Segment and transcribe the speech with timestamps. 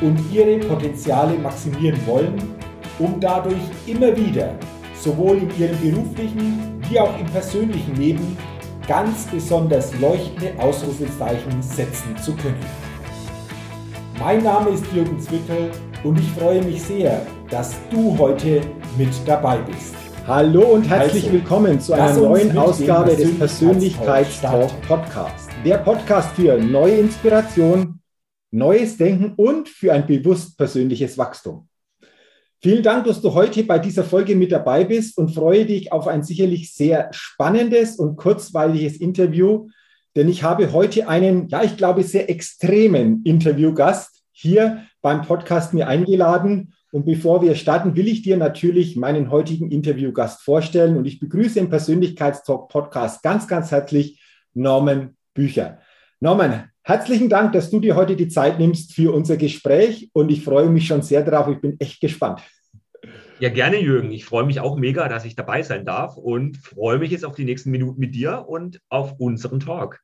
[0.00, 2.34] und ihre Potenziale maximieren wollen,
[2.98, 4.54] um dadurch immer wieder
[4.94, 8.36] sowohl in ihrem beruflichen wie auch im persönlichen Leben
[8.86, 12.64] ganz besonders leuchtende Ausrufezeichen setzen zu können.
[14.18, 15.70] Mein Name ist Jürgen Zwickel
[16.04, 18.60] und ich freue mich sehr, dass du heute
[18.96, 19.94] mit dabei bist.
[20.26, 25.48] Hallo und herzlich also, willkommen zu einer neuen Ausgabe des Persönlichkeitstalk Podcasts.
[25.64, 28.00] Der Podcast für neue Inspiration,
[28.50, 31.68] neues Denken und für ein bewusst persönliches Wachstum.
[32.62, 36.06] Vielen Dank, dass du heute bei dieser Folge mit dabei bist und freue dich auf
[36.06, 39.68] ein sicherlich sehr spannendes und kurzweiliges Interview,
[40.16, 45.88] denn ich habe heute einen, ja, ich glaube, sehr extremen Interviewgast hier beim Podcast mir
[45.88, 46.72] eingeladen.
[46.90, 50.96] Und bevor wir starten, will ich dir natürlich meinen heutigen Interviewgast vorstellen.
[50.96, 54.22] Und ich begrüße im Persönlichkeitstalk Podcast ganz, ganz herzlich
[54.54, 55.80] Norman Bücher.
[56.20, 60.44] Norman, Herzlichen Dank, dass du dir heute die Zeit nimmst für unser Gespräch und ich
[60.44, 61.48] freue mich schon sehr darauf.
[61.48, 62.42] Ich bin echt gespannt.
[63.40, 64.12] Ja, gerne, Jürgen.
[64.12, 67.34] Ich freue mich auch mega, dass ich dabei sein darf und freue mich jetzt auf
[67.34, 69.98] die nächsten Minuten mit dir und auf unseren Talk.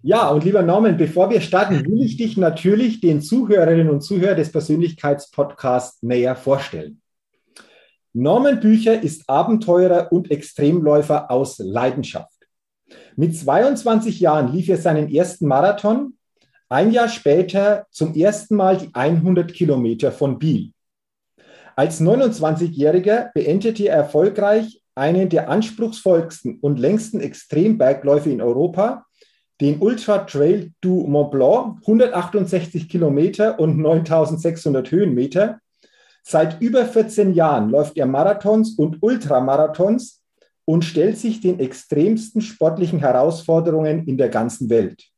[0.00, 4.38] Ja, und lieber Norman, bevor wir starten, will ich dich natürlich den Zuhörerinnen und Zuhörern
[4.38, 7.02] des Persönlichkeitspodcasts näher vorstellen.
[8.14, 12.32] Norman Bücher ist Abenteurer und Extremläufer aus Leidenschaft.
[13.16, 16.14] Mit 22 Jahren lief er seinen ersten Marathon
[16.72, 20.72] ein Jahr später zum ersten Mal die 100 Kilometer von Biel.
[21.76, 29.04] Als 29-Jähriger beendete er erfolgreich einen der anspruchsvollsten und längsten Extrembergläufe in Europa,
[29.60, 35.60] den Ultra Trail du Mont Blanc, 168 Kilometer und 9600 Höhenmeter.
[36.22, 40.22] Seit über 14 Jahren läuft er Marathons und Ultramarathons
[40.64, 45.11] und stellt sich den extremsten sportlichen Herausforderungen in der ganzen Welt.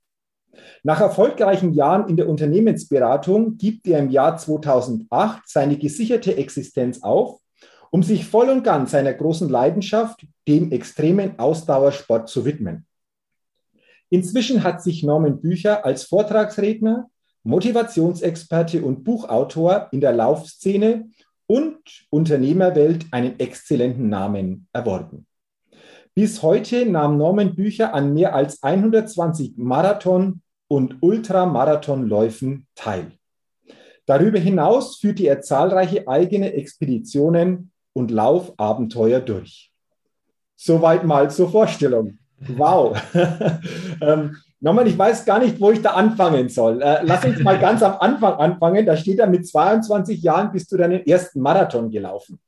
[0.82, 7.41] Nach erfolgreichen Jahren in der Unternehmensberatung gibt er im Jahr 2008 seine gesicherte Existenz auf,
[7.91, 12.87] um sich voll und ganz seiner großen Leidenschaft, dem extremen Ausdauersport, zu widmen.
[14.10, 17.09] Inzwischen hat sich Norman Bücher als Vortragsredner,
[17.44, 21.10] Motivationsexperte und Buchautor in der Laufszene
[21.47, 21.78] und
[22.10, 25.26] Unternehmerwelt einen exzellenten Namen erworben.
[26.15, 30.41] Bis heute nahm Norman Bücher an mehr als 120 Marathon-
[30.74, 33.12] und Ultramarathonläufen teil.
[34.06, 39.70] Darüber hinaus führte er zahlreiche eigene Expeditionen und Laufabenteuer durch.
[40.56, 42.18] Soweit mal zur Vorstellung.
[42.56, 43.00] Wow.
[44.00, 46.82] ähm, Nochmal, ich weiß gar nicht, wo ich da anfangen soll.
[46.82, 48.84] Äh, lass uns mal ganz am Anfang anfangen.
[48.84, 52.41] Da steht da, mit 22 Jahren bist du deinen ersten Marathon gelaufen.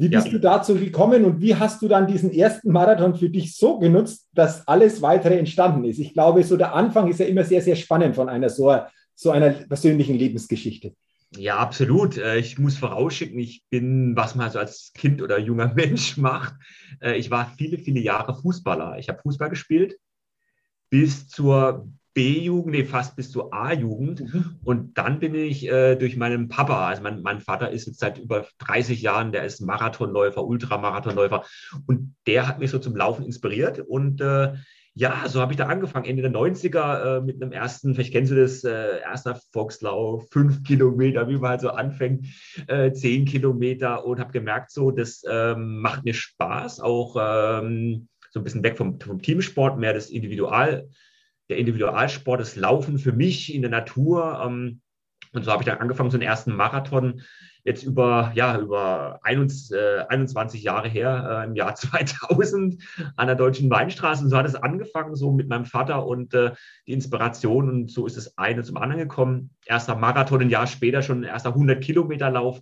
[0.00, 0.32] Wie bist ja.
[0.32, 4.28] du dazu gekommen und wie hast du dann diesen ersten Marathon für dich so genutzt,
[4.32, 5.98] dass alles weitere entstanden ist?
[5.98, 8.74] Ich glaube, so der Anfang ist ja immer sehr, sehr spannend von einer so,
[9.14, 10.94] so einer persönlichen Lebensgeschichte.
[11.36, 12.16] Ja, absolut.
[12.16, 16.54] Äh, ich muss vorausschicken, ich bin, was man so als Kind oder junger Mensch macht.
[17.02, 18.98] Äh, ich war viele, viele Jahre Fußballer.
[18.98, 19.96] Ich habe Fußball gespielt
[20.88, 24.20] bis zur B-Jugend, nee, fast bis zur A-Jugend.
[24.20, 24.56] Mhm.
[24.64, 28.18] Und dann bin ich äh, durch meinen Papa, also mein, mein Vater ist jetzt seit
[28.18, 31.44] über 30 Jahren, der ist Marathonläufer, Ultramarathonläufer.
[31.86, 33.80] Und der hat mich so zum Laufen inspiriert.
[33.80, 34.54] Und äh,
[34.94, 38.32] ja, so habe ich da angefangen, Ende der 90er äh, mit einem ersten, vielleicht kennst
[38.32, 42.26] du das, äh, erster Volkslauf, fünf Kilometer, wie man halt so anfängt,
[42.66, 48.40] äh, zehn Kilometer und habe gemerkt, so, das ähm, macht mir Spaß, auch ähm, so
[48.40, 50.88] ein bisschen weg vom, vom Teamsport, mehr das Individual
[51.50, 54.40] der Individualsport, das Laufen für mich in der Natur.
[54.44, 54.80] Ähm,
[55.32, 57.22] und so habe ich dann angefangen, so einen ersten Marathon
[57.64, 62.82] jetzt über, ja, über 21, äh, 21 Jahre her, äh, im Jahr 2000
[63.16, 64.24] an der Deutschen Weinstraße.
[64.24, 66.52] Und so hat es angefangen, so mit meinem Vater und äh,
[66.86, 67.68] die Inspiration.
[67.68, 69.50] Und so ist das eine zum anderen gekommen.
[69.66, 72.60] Erster Marathon, ein Jahr später schon erster 100 Kilometer Lauf.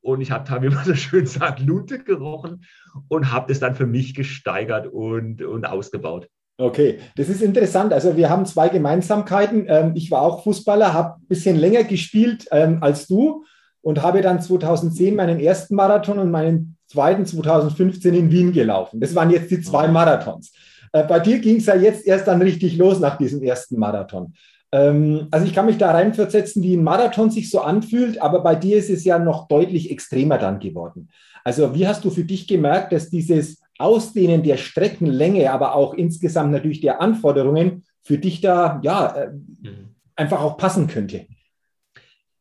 [0.00, 2.64] Und ich habe, wie man so schön sagt, Lute gerochen
[3.08, 6.28] und habe das dann für mich gesteigert und, und ausgebaut.
[6.60, 7.92] Okay, das ist interessant.
[7.92, 9.66] Also wir haben zwei Gemeinsamkeiten.
[9.68, 13.44] Ähm, ich war auch Fußballer, habe ein bisschen länger gespielt ähm, als du
[13.80, 18.98] und habe dann 2010 meinen ersten Marathon und meinen zweiten 2015 in Wien gelaufen.
[18.98, 20.52] Das waren jetzt die zwei Marathons.
[20.92, 24.34] Äh, bei dir ging es ja jetzt erst dann richtig los nach diesem ersten Marathon.
[24.72, 28.56] Ähm, also ich kann mich da reinversetzen, wie ein Marathon sich so anfühlt, aber bei
[28.56, 31.08] dir ist es ja noch deutlich extremer dann geworden.
[31.44, 36.52] Also wie hast du für dich gemerkt, dass dieses Ausdehnen der Streckenlänge, aber auch insgesamt
[36.52, 39.94] natürlich der Anforderungen für dich da ja äh, mhm.
[40.16, 41.26] einfach auch passen könnte?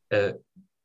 [0.09, 0.33] Äh,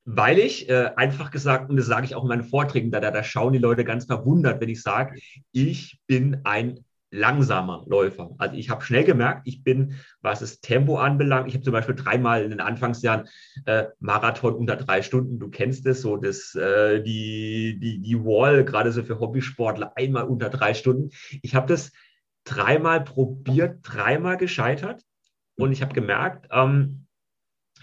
[0.05, 3.11] weil ich äh, einfach gesagt, und das sage ich auch in meinen Vorträgen, da, da,
[3.11, 5.19] da schauen die Leute ganz verwundert, wenn ich sage,
[5.53, 8.31] ich bin ein langsamer Läufer.
[8.39, 11.95] Also ich habe schnell gemerkt, ich bin, was das Tempo anbelangt, ich habe zum Beispiel
[11.95, 13.29] dreimal in den Anfangsjahren
[13.67, 18.65] äh, Marathon unter drei Stunden, du kennst es, so das, äh, die, die, die Wall,
[18.65, 21.11] gerade so für Hobbysportler, einmal unter drei Stunden.
[21.43, 21.93] Ich habe das
[22.45, 25.03] dreimal probiert, dreimal gescheitert
[25.57, 27.07] und ich habe gemerkt, ähm,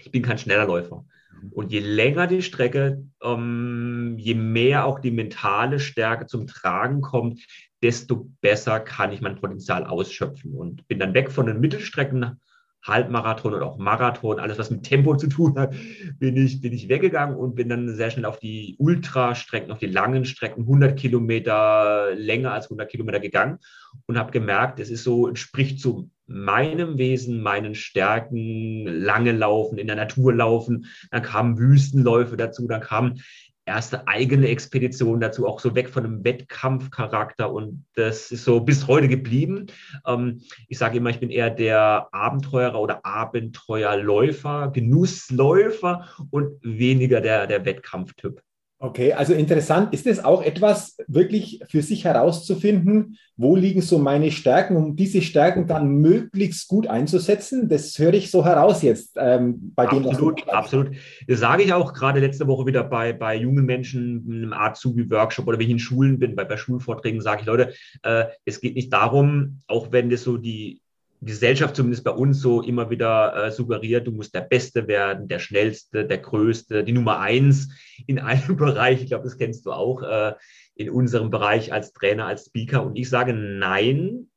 [0.00, 1.04] ich bin kein schneller Läufer.
[1.52, 7.40] Und je länger die Strecke, ähm, je mehr auch die mentale Stärke zum Tragen kommt,
[7.82, 12.40] desto besser kann ich mein Potenzial ausschöpfen und bin dann weg von den Mittelstrecken,
[12.82, 15.74] Halbmarathon oder auch Marathon, alles was mit Tempo zu tun hat,
[16.18, 19.86] bin ich, bin ich weggegangen und bin dann sehr schnell auf die Ultrastrecken, auf die
[19.86, 23.58] langen Strecken, 100 Kilometer länger als 100 Kilometer gegangen
[24.06, 29.86] und habe gemerkt, es ist so, entspricht zu meinem Wesen, meinen Stärken, lange laufen, in
[29.86, 33.20] der Natur laufen, dann kamen Wüstenläufe dazu, dann kamen
[33.66, 38.86] erste eigene Expedition dazu, auch so weg von einem Wettkampfcharakter und das ist so bis
[38.86, 39.66] heute geblieben.
[40.06, 47.46] Ähm, ich sage immer, ich bin eher der Abenteurer oder Abenteuerläufer, Genussläufer und weniger der,
[47.46, 48.42] der Wettkampftyp.
[48.82, 49.92] Okay, also interessant.
[49.92, 55.20] Ist es auch etwas wirklich für sich herauszufinden, wo liegen so meine Stärken, um diese
[55.20, 57.68] Stärken dann möglichst gut einzusetzen?
[57.68, 60.06] Das höre ich so heraus jetzt ähm, bei dem.
[60.06, 60.92] Absolut, absolut.
[61.28, 65.46] Das sage ich auch gerade letzte Woche wieder bei, bei jungen Menschen in einem Azubi-Workshop
[65.46, 68.76] oder wenn ich in Schulen bin, bei, bei Schulvorträgen sage ich, Leute, äh, es geht
[68.76, 70.80] nicht darum, auch wenn das so die
[71.22, 75.38] Gesellschaft zumindest bei uns so immer wieder äh, suggeriert, du musst der Beste werden, der
[75.38, 77.68] Schnellste, der Größte, die Nummer eins
[78.06, 79.02] in einem Bereich.
[79.02, 80.34] Ich glaube, das kennst du auch äh,
[80.74, 82.84] in unserem Bereich als Trainer, als Speaker.
[82.84, 84.30] Und ich sage nein,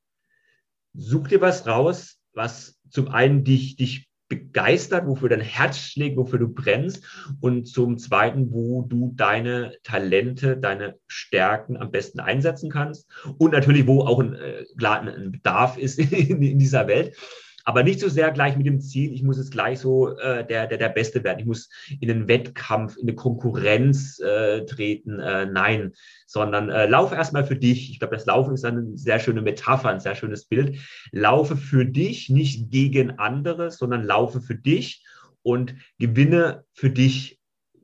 [0.93, 6.39] such dir was raus, was zum einen dich, dich begeistert, wofür dein Herz schlägt, wofür
[6.39, 7.03] du brennst
[7.41, 13.87] und zum Zweiten, wo du deine Talente, deine Stärken am besten einsetzen kannst und natürlich,
[13.87, 17.15] wo auch ein, äh, klar, ein Bedarf ist in, in dieser Welt
[17.63, 20.67] aber nicht so sehr gleich mit dem Ziel, ich muss jetzt gleich so äh, der,
[20.67, 21.39] der, der Beste werden.
[21.39, 21.69] Ich muss
[21.99, 25.19] in einen Wettkampf, in eine Konkurrenz äh, treten.
[25.19, 25.93] Äh, nein,
[26.27, 27.89] sondern äh, laufe erstmal für dich.
[27.91, 30.77] Ich glaube, das Laufen ist eine sehr schöne Metapher, ein sehr schönes Bild.
[31.11, 35.05] Laufe für dich, nicht gegen andere, sondern laufe für dich
[35.41, 37.39] und gewinne für dich,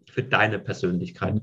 [0.09, 1.41] für deine Persönlichkeit.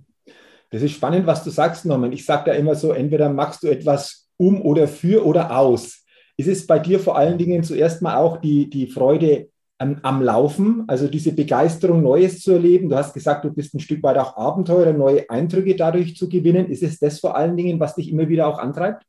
[0.70, 2.12] Das ist spannend, was du sagst, Norman.
[2.12, 6.05] Ich sage da immer so, entweder machst du etwas um oder für oder aus.
[6.36, 9.48] Ist es bei dir vor allen Dingen zuerst mal auch die, die Freude
[9.78, 12.88] am, am Laufen, also diese Begeisterung, Neues zu erleben?
[12.88, 16.70] Du hast gesagt, du bist ein Stück weit auch Abenteurer, neue Eindrücke dadurch zu gewinnen.
[16.70, 19.04] Ist es das vor allen Dingen, was dich immer wieder auch antreibt?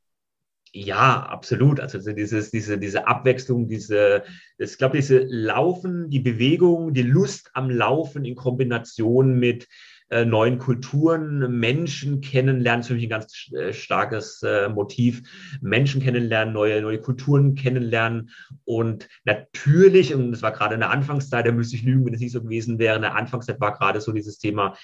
[0.74, 1.79] Ja, absolut.
[1.79, 4.23] Also dieses, diese, diese Abwechslung, diese,
[4.57, 9.68] ich glaube, diese Laufen, die Bewegung, die Lust am Laufen in Kombination mit
[10.09, 15.21] äh, neuen Kulturen, Menschen kennenlernen, ist für mich ein ganz äh, starkes äh, Motiv.
[15.62, 18.30] Menschen kennenlernen, neue, neue Kulturen kennenlernen
[18.63, 22.21] und natürlich, und das war gerade in der Anfangszeit, da müsste ich lügen, wenn es
[22.21, 24.77] nicht so gewesen wäre, in der Anfangszeit war gerade so dieses Thema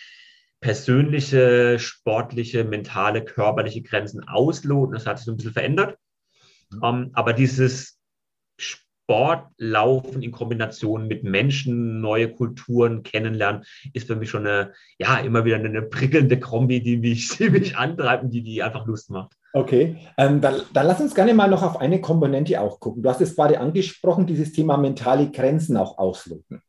[0.60, 4.94] persönliche, sportliche, mentale, körperliche Grenzen ausloten.
[4.94, 5.98] Das hat sich so ein bisschen verändert.
[6.72, 6.84] Um, mhm.
[6.84, 8.00] ähm, aber dieses
[9.03, 15.17] Sport laufen in Kombination mit Menschen, neue Kulturen kennenlernen, ist für mich schon eine, ja,
[15.17, 19.10] immer wieder eine prickelnde Kombi, die mich, die mich antreibt und die, die einfach Lust
[19.10, 19.33] macht.
[19.51, 23.03] Okay, ähm, dann, dann lass uns gerne mal noch auf eine Komponente auch gucken.
[23.03, 26.62] Du hast es gerade angesprochen, dieses Thema mentale Grenzen auch ausloten.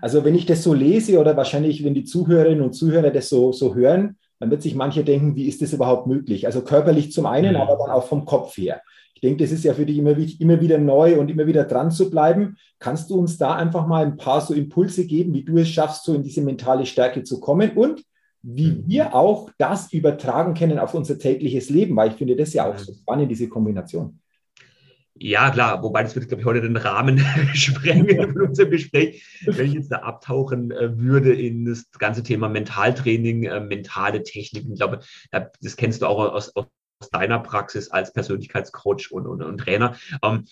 [0.00, 3.52] Also wenn ich das so lese oder wahrscheinlich, wenn die Zuhörerinnen und Zuhörer das so,
[3.52, 6.46] so hören, dann wird sich manche denken, wie ist das überhaupt möglich?
[6.46, 7.60] Also körperlich zum einen, mhm.
[7.60, 8.80] aber dann auch vom Kopf her
[9.24, 12.10] denke, das ist ja für dich immer, immer wieder neu und immer wieder dran zu
[12.10, 12.56] bleiben.
[12.78, 16.04] Kannst du uns da einfach mal ein paar so Impulse geben, wie du es schaffst,
[16.04, 18.04] so in diese mentale Stärke zu kommen und
[18.42, 18.84] wie mhm.
[18.86, 22.76] wir auch das übertragen können auf unser tägliches Leben, weil ich finde das ja auch
[22.76, 24.20] so spannend, diese Kombination.
[25.16, 27.18] Ja, klar, wobei das würde, glaube ich, heute den Rahmen
[27.54, 29.24] sprengen von unserem Gespräch.
[29.46, 34.72] Wenn ich jetzt da abtauchen äh, würde in das ganze Thema Mentaltraining, äh, mentale Techniken,
[34.72, 35.00] ich glaube,
[35.30, 36.66] das kennst du auch aus aus
[37.10, 39.96] deiner Praxis als Persönlichkeitscoach und, und, und Trainer.
[40.22, 40.44] Ähm,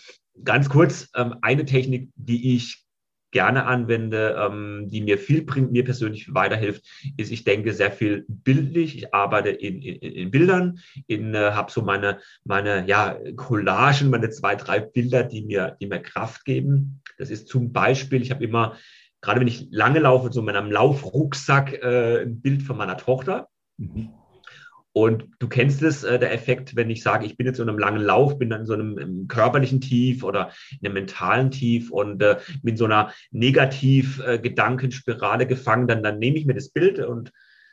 [0.45, 2.83] ganz kurz, ähm, eine Technik, die ich
[3.33, 6.85] gerne anwende, ähm, die mir viel bringt, mir persönlich weiterhilft,
[7.17, 8.97] ist, ich denke sehr viel bildlich.
[8.97, 14.31] Ich arbeite in, in, in Bildern, in, äh, habe so meine, meine ja, Collagen, meine
[14.31, 17.01] zwei, drei Bilder, die mir, die mir Kraft geben.
[17.19, 18.77] Das ist zum Beispiel, ich habe immer,
[19.23, 23.49] gerade wenn ich lange laufe, so mit einem Laufrucksack äh, ein Bild von meiner Tochter.
[23.79, 24.11] Mhm.
[24.95, 27.79] Und du kennst es, äh, der Effekt, wenn ich sage, ich bin jetzt in einem
[27.79, 32.23] langen Lauf, bin dann in so einem körperlichen Tief oder in einem mentalen Tief und
[32.23, 37.33] äh, mit so einer Negativ-Gedankenspirale äh, gefangen, dann, dann nehme ich mir das Bild und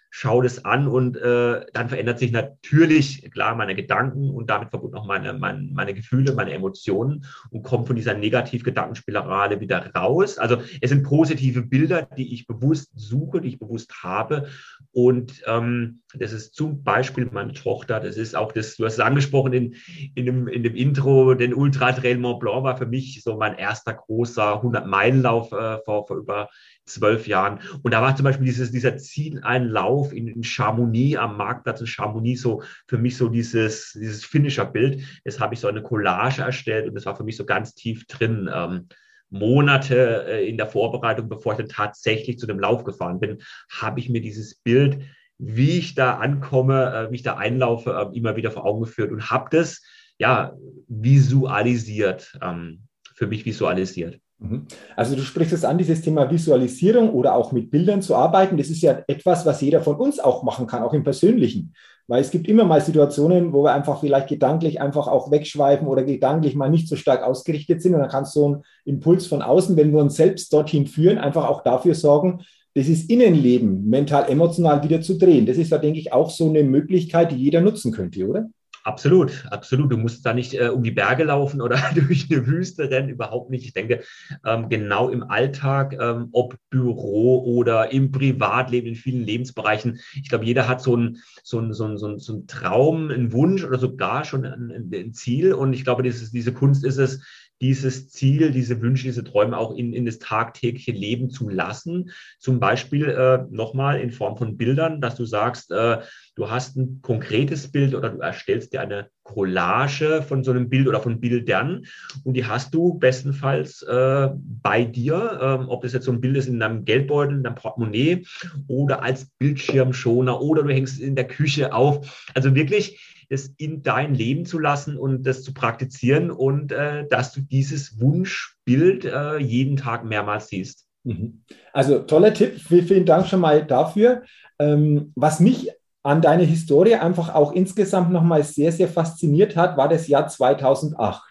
[0.09, 4.97] schaue das an und äh, dann verändert sich natürlich, klar, meine Gedanken und damit verbunden
[4.97, 10.37] auch meine, meine, meine Gefühle, meine Emotionen und komme von dieser Negativ-Gedankenspirale wieder raus.
[10.37, 14.47] Also es sind positive Bilder, die ich bewusst suche, die ich bewusst habe.
[14.91, 18.99] Und ähm, das ist zum Beispiel meine Tochter, das ist auch das, du hast es
[18.99, 19.75] angesprochen in,
[20.15, 23.55] in, dem, in dem Intro, den Ultra Trail Mont Blanc war für mich so mein
[23.55, 26.49] erster großer 100-Meilen-Lauf äh, vor, vor über
[26.89, 27.59] zwölf Jahren.
[27.83, 32.41] Und da war zum Beispiel dieses, dieser Zieleinlauf in, in Chamonix am Marktplatz in Chamonix
[32.41, 35.01] so für mich so dieses, dieses Finisher-Bild.
[35.23, 38.05] Das habe ich so eine Collage erstellt und das war für mich so ganz tief
[38.07, 38.49] drin.
[38.53, 38.87] Ähm,
[39.29, 43.41] Monate äh, in der Vorbereitung, bevor ich dann tatsächlich zu dem Lauf gefahren bin,
[43.71, 45.03] habe ich mir dieses Bild,
[45.37, 49.11] wie ich da ankomme, äh, wie ich da einlaufe, äh, immer wieder vor Augen geführt
[49.11, 49.81] und habe das
[50.17, 50.53] ja
[50.87, 52.83] visualisiert, ähm,
[53.15, 54.19] für mich visualisiert.
[54.39, 54.65] Mhm.
[54.95, 58.57] Also du sprichst es an, dieses Thema Visualisierung oder auch mit Bildern zu arbeiten.
[58.57, 61.73] Das ist ja etwas, was jeder von uns auch machen kann, auch im Persönlichen.
[62.07, 66.03] Weil es gibt immer mal Situationen, wo wir einfach vielleicht gedanklich einfach auch wegschweifen oder
[66.03, 67.93] gedanklich mal nicht so stark ausgerichtet sind.
[67.93, 71.47] Und dann kann so ein Impuls von außen, wenn wir uns selbst dorthin führen, einfach
[71.47, 72.41] auch dafür sorgen,
[72.75, 75.45] dieses Innenleben mental, emotional wieder zu drehen.
[75.45, 78.49] Das ist da, denke ich, auch so eine Möglichkeit, die jeder nutzen könnte, oder?
[78.89, 79.91] Absolut, absolut.
[79.91, 83.51] Du musst da nicht äh, um die Berge laufen oder durch eine Wüste rennen, überhaupt
[83.51, 83.63] nicht.
[83.63, 84.01] Ich denke,
[84.43, 90.45] ähm, genau im Alltag, ähm, ob Büro oder im Privatleben, in vielen Lebensbereichen, ich glaube,
[90.45, 93.77] jeder hat so einen so so ein, so ein, so ein Traum, einen Wunsch oder
[93.77, 95.53] sogar schon ein, ein Ziel.
[95.53, 97.21] Und ich glaube, dieses, diese Kunst ist es,
[97.61, 102.11] dieses Ziel, diese Wünsche, diese Träume auch in, in das tagtägliche Leben zu lassen.
[102.39, 105.99] Zum Beispiel äh, nochmal in Form von Bildern, dass du sagst, äh,
[106.35, 110.87] du hast ein konkretes Bild oder du erstellst dir eine Collage von so einem Bild
[110.87, 111.85] oder von Bildern
[112.23, 114.29] und die hast du bestenfalls äh,
[114.63, 117.55] bei dir, ähm, ob das jetzt so ein Bild ist in deinem Geldbeutel, in deinem
[117.55, 118.25] Portemonnaie
[118.67, 122.27] oder als Bildschirmschoner oder du hängst es in der Küche auf.
[122.33, 127.31] Also wirklich das in dein Leben zu lassen und das zu praktizieren und äh, dass
[127.31, 130.87] du dieses Wunschbild äh, jeden Tag mehrmals siehst.
[131.03, 131.43] Mhm.
[131.71, 134.23] Also toller Tipp, vielen, Dank schon mal dafür.
[134.57, 135.69] Ähm, was mich
[136.01, 141.21] an deiner Historie einfach auch insgesamt nochmal sehr, sehr fasziniert hat, war das Jahr 2008.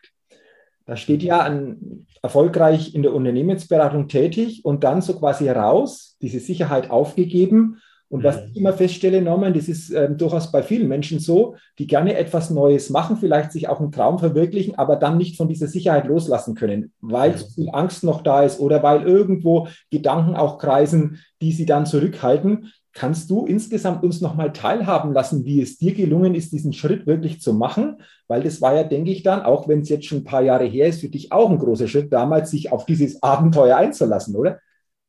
[0.86, 6.40] Da steht ja an, erfolgreich in der Unternehmensberatung tätig und dann so quasi raus, diese
[6.40, 7.78] Sicherheit aufgegeben
[8.10, 11.86] und was ich immer feststelle, Norman, das ist äh, durchaus bei vielen Menschen so, die
[11.86, 15.66] gerne etwas Neues machen, vielleicht sich auch einen Traum verwirklichen, aber dann nicht von dieser
[15.66, 20.56] Sicherheit loslassen können, weil zu viel Angst noch da ist oder weil irgendwo Gedanken auch
[20.56, 22.72] kreisen, die sie dann zurückhalten.
[22.94, 27.42] Kannst du insgesamt uns nochmal teilhaben lassen, wie es dir gelungen ist, diesen Schritt wirklich
[27.42, 28.00] zu machen?
[28.26, 30.64] Weil das war ja, denke ich dann, auch wenn es jetzt schon ein paar Jahre
[30.64, 34.58] her ist, für dich auch ein großer Schritt, damals sich auf dieses Abenteuer einzulassen, oder?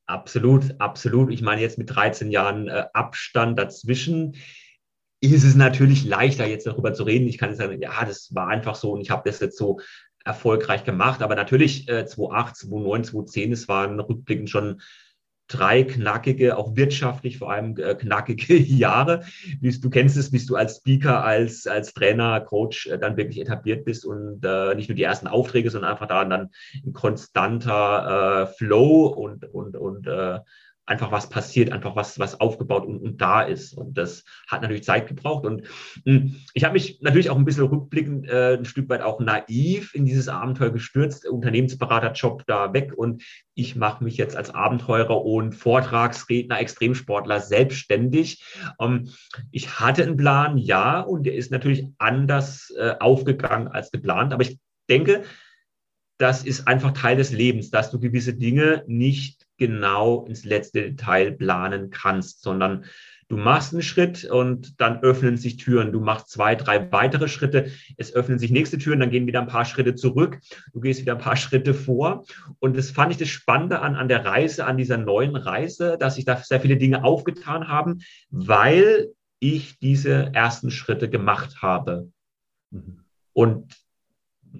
[0.09, 1.31] Absolut, absolut.
[1.31, 4.37] Ich meine, jetzt mit 13 Jahren äh, Abstand dazwischen
[5.21, 7.27] ist es natürlich leichter, jetzt darüber zu reden.
[7.27, 9.79] Ich kann sagen, ja, das war einfach so und ich habe das jetzt so
[10.25, 11.21] erfolgreich gemacht.
[11.21, 14.81] Aber natürlich äh, 2008, 2009, 2010, es waren rückblickend schon
[15.49, 19.23] drei knackige, auch wirtschaftlich vor allem äh, knackige Jahre.
[19.61, 23.83] Du kennst es, bis du als Speaker, als, als Trainer, Coach äh, dann wirklich etabliert
[23.83, 26.49] bist und äh, nicht nur die ersten Aufträge, sondern einfach daran dann
[26.85, 30.39] ein konstanter äh, Flow und, und, und äh,
[30.89, 33.73] einfach was passiert, einfach was, was aufgebaut und, und da ist.
[33.73, 35.45] Und das hat natürlich Zeit gebraucht.
[35.45, 35.61] Und
[36.05, 39.19] mh, hm, ich habe mich natürlich auch ein bisschen rückblickend, äh, ein Stück weit auch
[39.19, 45.23] naiv in dieses Abenteuer gestürzt, Unternehmensberaterjob da weg und ich mache mich jetzt als Abenteurer
[45.23, 48.43] und Vortragsredner, Extremsportler selbstständig.
[48.79, 49.09] Ähm,
[49.51, 54.33] ich hatte einen Plan, ja, und der ist natürlich anders äh, aufgegangen als geplant.
[54.33, 54.57] Aber ich
[54.89, 55.23] denke,
[56.17, 61.31] das ist einfach Teil des Lebens, dass du gewisse Dinge nicht genau ins letzte Detail
[61.31, 62.85] planen kannst, sondern
[63.27, 65.91] du machst einen Schritt und dann öffnen sich Türen.
[65.91, 69.47] Du machst zwei, drei weitere Schritte, es öffnen sich nächste Türen, dann gehen wieder ein
[69.47, 70.39] paar Schritte zurück,
[70.73, 72.25] du gehst wieder ein paar Schritte vor.
[72.59, 76.15] Und das fand ich das Spannende an, an der Reise, an dieser neuen Reise, dass
[76.15, 77.99] sich da sehr viele Dinge aufgetan haben,
[78.31, 82.11] weil ich diese ersten Schritte gemacht habe.
[83.33, 83.75] Und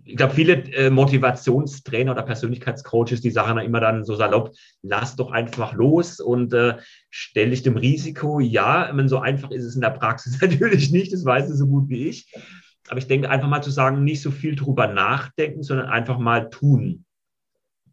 [0.06, 5.32] ich glaube, viele äh, Motivationstrainer oder Persönlichkeitscoaches, die sagen immer dann so salopp, lass doch
[5.32, 6.78] einfach los und äh,
[7.10, 8.40] stell dich dem Risiko.
[8.40, 11.68] Ja, meine, so einfach ist es in der Praxis natürlich nicht, das weiß du so
[11.68, 12.32] gut wie ich.
[12.88, 16.50] Aber ich denke einfach mal zu sagen, nicht so viel drüber nachdenken, sondern einfach mal
[16.50, 17.06] tun.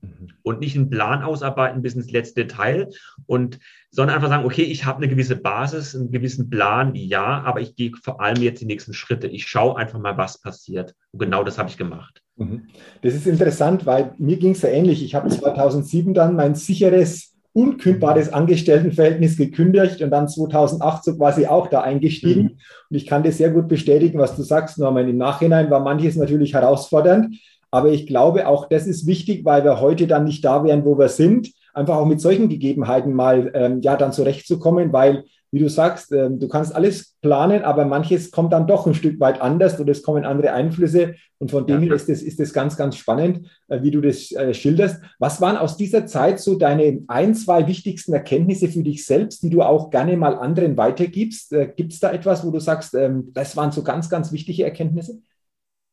[0.07, 0.29] Mhm.
[0.43, 2.89] Und nicht einen Plan ausarbeiten bis ins letzte Detail
[3.27, 3.59] und
[3.91, 7.77] sondern einfach sagen, okay, ich habe eine gewisse Basis, einen gewissen Plan, ja, aber ich
[7.77, 9.27] gehe vor allem jetzt die nächsten Schritte.
[9.27, 10.95] Ich schaue einfach mal, was passiert.
[11.13, 12.23] Und genau das habe ich gemacht.
[12.37, 12.65] Mhm.
[13.03, 15.03] Das ist interessant, weil mir ging es ja ähnlich.
[15.03, 21.69] Ich habe 2007 dann mein sicheres, unkündbares Angestelltenverhältnis gekündigt und dann 2008 so quasi auch
[21.69, 22.43] da eingestiegen.
[22.43, 22.59] Mhm.
[22.91, 25.09] Und ich kann dir sehr gut bestätigen, was du sagst, Norman.
[25.09, 27.35] Im Nachhinein war manches natürlich herausfordernd.
[27.77, 30.99] Aber ich glaube, auch das ist wichtig, weil wir heute dann nicht da wären, wo
[30.99, 31.53] wir sind.
[31.75, 36.41] Einfach auch mit solchen Gegebenheiten mal ähm, ja dann zurechtzukommen, weil, wie du sagst, ähm,
[36.41, 40.03] du kannst alles planen, aber manches kommt dann doch ein Stück weit anders oder es
[40.03, 41.17] kommen andere Einflüsse.
[41.37, 44.33] Und von dem her ist das, ist das ganz, ganz spannend, äh, wie du das
[44.33, 45.03] äh, schilderst.
[45.19, 49.51] Was waren aus dieser Zeit so deine ein, zwei wichtigsten Erkenntnisse für dich selbst, die
[49.51, 51.53] du auch gerne mal anderen weitergibst?
[51.53, 54.65] Äh, Gibt es da etwas, wo du sagst, ähm, das waren so ganz, ganz wichtige
[54.65, 55.19] Erkenntnisse?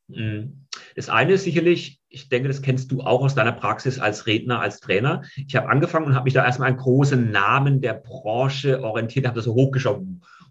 [0.07, 0.63] Mhm.
[0.95, 4.59] Das eine ist sicherlich, ich denke, das kennst du auch aus deiner Praxis als Redner,
[4.59, 5.23] als Trainer.
[5.35, 9.35] Ich habe angefangen und habe mich da erstmal an großen Namen der Branche orientiert, habe
[9.35, 10.03] das so hochgeschaut.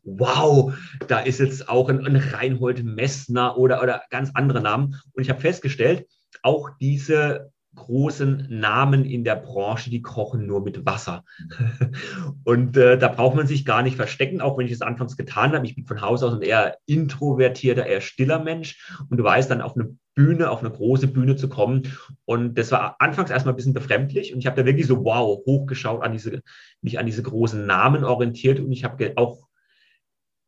[0.05, 0.75] Wow,
[1.07, 5.01] da ist jetzt auch ein, ein Reinhold Messner oder, oder ganz andere Namen.
[5.13, 6.07] Und ich habe festgestellt,
[6.43, 11.25] auch diese großen Namen in der Branche, die kochen nur mit Wasser.
[12.45, 15.52] Und äh, da braucht man sich gar nicht verstecken, auch wenn ich es anfangs getan
[15.52, 15.67] habe.
[15.67, 18.91] Ich bin von Haus aus ein eher introvertierter, eher stiller Mensch.
[19.09, 21.95] Und du weißt, dann auf eine Bühne, auf eine große Bühne zu kommen.
[22.26, 24.35] Und das war anfangs erstmal ein bisschen befremdlich.
[24.35, 26.43] Und ich habe da wirklich so, wow, hochgeschaut, an diese,
[26.83, 28.61] mich an diese großen Namen orientiert.
[28.61, 29.49] Und ich habe auch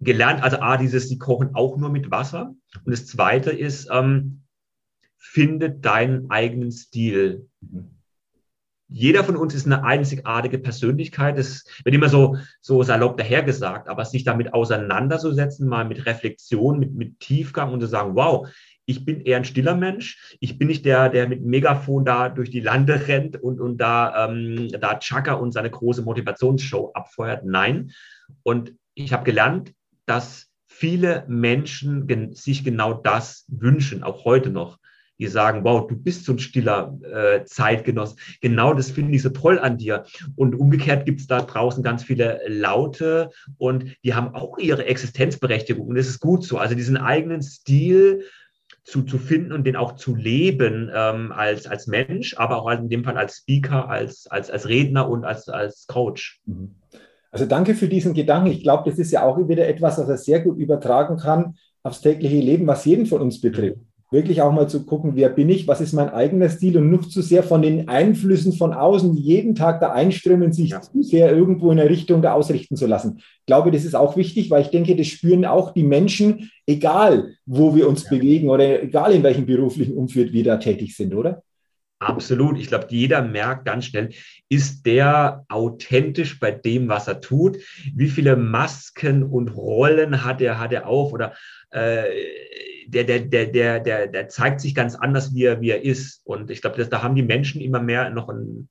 [0.00, 2.54] gelernt, also A, dieses, die kochen auch nur mit Wasser.
[2.84, 4.43] Und das Zweite ist, ähm,
[5.24, 7.48] finde deinen eigenen Stil.
[8.88, 11.38] Jeder von uns ist eine einzigartige Persönlichkeit.
[11.38, 16.94] Das wird immer so, so salopp dahergesagt, aber sich damit auseinanderzusetzen, mal mit Reflexion, mit,
[16.94, 18.46] mit Tiefgang und zu sagen, wow,
[18.84, 20.36] ich bin eher ein stiller Mensch.
[20.40, 24.28] Ich bin nicht der, der mit Megafon da durch die Lande rennt und, und da,
[24.28, 27.44] ähm, da Chaka und seine große Motivationsshow abfeuert.
[27.46, 27.92] Nein.
[28.42, 29.72] Und ich habe gelernt,
[30.04, 34.78] dass viele Menschen gen sich genau das wünschen, auch heute noch
[35.18, 38.16] die sagen, wow, du bist so ein stiller äh, Zeitgenoss.
[38.40, 40.04] Genau das finde ich so toll an dir.
[40.36, 45.86] Und umgekehrt gibt es da draußen ganz viele Laute und die haben auch ihre Existenzberechtigung.
[45.86, 46.58] Und das ist gut so.
[46.58, 48.24] Also diesen eigenen Stil
[48.82, 52.88] zu, zu finden und den auch zu leben ähm, als, als Mensch, aber auch in
[52.88, 56.40] dem Fall als Speaker, als, als, als Redner und als, als Coach.
[56.44, 56.74] Mhm.
[57.30, 58.50] Also danke für diesen Gedanken.
[58.50, 62.00] Ich glaube, das ist ja auch wieder etwas, was er sehr gut übertragen kann aufs
[62.00, 65.66] tägliche Leben, was jeden von uns betrifft wirklich auch mal zu gucken, wer bin ich,
[65.66, 69.22] was ist mein eigener Stil und nicht zu sehr von den Einflüssen von außen, die
[69.22, 70.80] jeden Tag da einströmen, sich ja.
[70.80, 73.16] zu sehr irgendwo in eine Richtung da ausrichten zu lassen.
[73.18, 77.32] Ich glaube, das ist auch wichtig, weil ich denke, das spüren auch die Menschen, egal
[77.46, 78.10] wo wir uns ja.
[78.10, 81.42] bewegen oder egal in welchem beruflichen Umfeld wir da tätig sind, oder?
[82.04, 82.58] Absolut.
[82.58, 84.10] Ich glaube, jeder merkt ganz schnell,
[84.48, 87.58] ist der authentisch bei dem, was er tut?
[87.94, 91.12] Wie viele Masken und Rollen hat er, hat er auf?
[91.12, 91.34] Oder
[91.70, 92.04] äh,
[92.86, 96.20] der, der, der, der, der, der zeigt sich ganz anders, wie er, wie er ist.
[96.24, 98.68] Und ich glaube, da haben die Menschen immer mehr noch ein,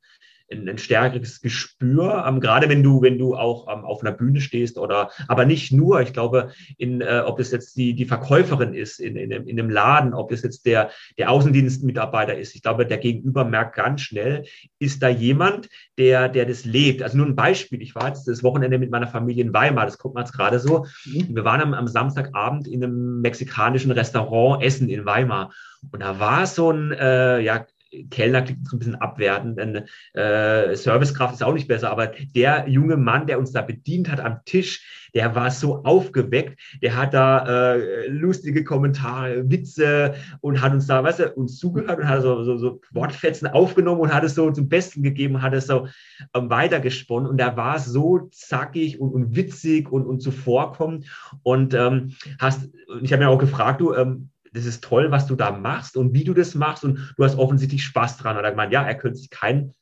[0.52, 4.42] ein, ein stärkeres Gespür, ähm, gerade wenn du, wenn du auch ähm, auf einer Bühne
[4.42, 8.74] stehst oder, aber nicht nur, ich glaube, in, äh, ob es jetzt die, die Verkäuferin
[8.74, 12.56] ist in, in, in einem Laden, ob es jetzt der, der Außendienstmitarbeiter ist.
[12.56, 14.46] Ich glaube, der Gegenüber merkt ganz schnell,
[14.80, 17.02] ist da jemand, der, der das lebt.
[17.02, 17.82] Also nur ein Beispiel.
[17.82, 20.60] Ich war jetzt das Wochenende mit meiner Familie in Weimar, das guckt man jetzt gerade
[20.60, 20.86] so.
[21.06, 21.36] Mhm.
[21.36, 25.52] Wir waren am, am Samstagabend in einem mexikanischen Restaurant essen in Weimar.
[25.92, 27.66] Und da war so ein, äh, ja,
[28.10, 32.68] Kellner klingt so ein bisschen abwertend, eine äh, Servicekraft ist auch nicht besser, aber der
[32.68, 37.14] junge Mann, der uns da bedient hat am Tisch, der war so aufgeweckt, der hat
[37.14, 42.22] da äh, lustige Kommentare, Witze und hat uns da, weißt du, uns zugehört und hat
[42.22, 45.88] so, so, so Wortfetzen aufgenommen und hat es so zum Besten gegeben, hat es so
[46.34, 51.06] ähm, weitergesponnen und er war so zackig und, und witzig und, und zuvorkommend
[51.44, 52.70] und ähm, hast,
[53.02, 56.14] ich habe mir auch gefragt, du, ähm, das ist toll, was du da machst und
[56.14, 58.38] wie du das machst und du hast offensichtlich Spaß dran.
[58.38, 59.74] Oder gemeint, ja, er könnte sich keinen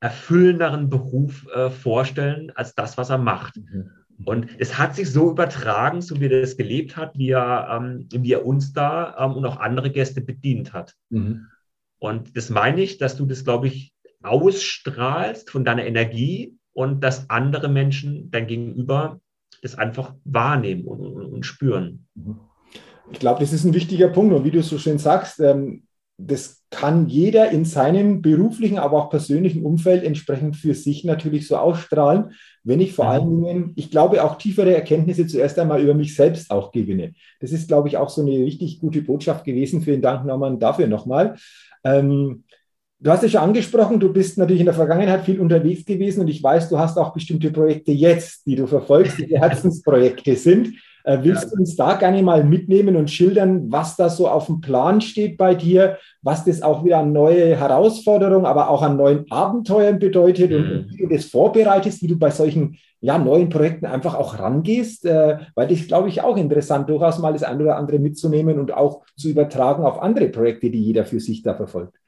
[0.00, 3.56] erfüllenderen Beruf äh, vorstellen als das, was er macht.
[3.56, 3.90] Mhm.
[4.24, 8.06] Und es hat sich so übertragen, so wie er das gelebt hat, wie er, ähm,
[8.10, 10.94] wie er uns da ähm, und auch andere Gäste bedient hat.
[11.08, 11.46] Mhm.
[11.98, 17.30] Und das meine ich, dass du das, glaube ich, ausstrahlst von deiner Energie und dass
[17.30, 19.20] andere Menschen dein Gegenüber
[19.62, 22.06] das einfach wahrnehmen und, und, und spüren.
[22.14, 22.40] Mhm.
[23.12, 24.34] Ich glaube, das ist ein wichtiger Punkt.
[24.34, 25.84] Und wie du so schön sagst, ähm,
[26.16, 31.56] das kann jeder in seinem beruflichen, aber auch persönlichen Umfeld entsprechend für sich natürlich so
[31.56, 33.10] ausstrahlen, wenn ich vor mhm.
[33.10, 37.14] allen Dingen, ich glaube, auch tiefere Erkenntnisse zuerst einmal über mich selbst auch gewinne.
[37.40, 39.82] Das ist, glaube ich, auch so eine richtig gute Botschaft gewesen.
[39.82, 41.36] Vielen Dank, Norman, dafür nochmal.
[41.84, 42.44] Ähm,
[43.00, 46.28] du hast es schon angesprochen, du bist natürlich in der Vergangenheit viel unterwegs gewesen und
[46.28, 50.74] ich weiß, du hast auch bestimmte Projekte jetzt, die du verfolgst, die Herzensprojekte sind.
[51.06, 54.62] Äh, willst du uns da gerne mal mitnehmen und schildern, was da so auf dem
[54.62, 59.30] Plan steht bei dir, was das auch wieder an neue Herausforderungen, aber auch an neuen
[59.30, 60.56] Abenteuern bedeutet mhm.
[60.56, 65.04] und, wie du das vorbereitest, wie du bei solchen ja, neuen Projekten einfach auch rangehst,
[65.04, 68.72] äh, weil das glaube ich auch interessant, durchaus mal das eine oder andere mitzunehmen und
[68.72, 71.98] auch zu übertragen auf andere Projekte, die jeder für sich da verfolgt.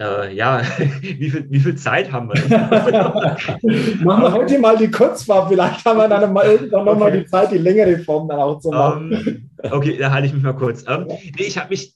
[0.00, 0.60] Äh, ja,
[1.00, 2.58] wie viel, wie viel Zeit haben wir?
[4.04, 5.48] machen wir heute mal die Kurzform.
[5.48, 7.20] Vielleicht haben wir dann mal irgendwann nochmal okay.
[7.20, 9.12] die Zeit, die längere Form dann auch zu machen.
[9.12, 10.82] Um, ähm, okay, da halte ich mich mal kurz.
[10.82, 11.94] Um, ähm, nee, ich habe mich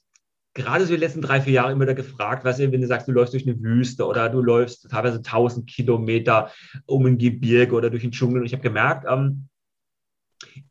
[0.53, 3.11] gerade so die letzten drei, vier Jahre immer wieder gefragt, was wenn du sagst, du
[3.11, 6.51] läufst durch eine Wüste oder du läufst teilweise 1000 Kilometer
[6.85, 8.39] um ein Gebirge oder durch den Dschungel.
[8.39, 9.49] Und ich habe gemerkt, ähm,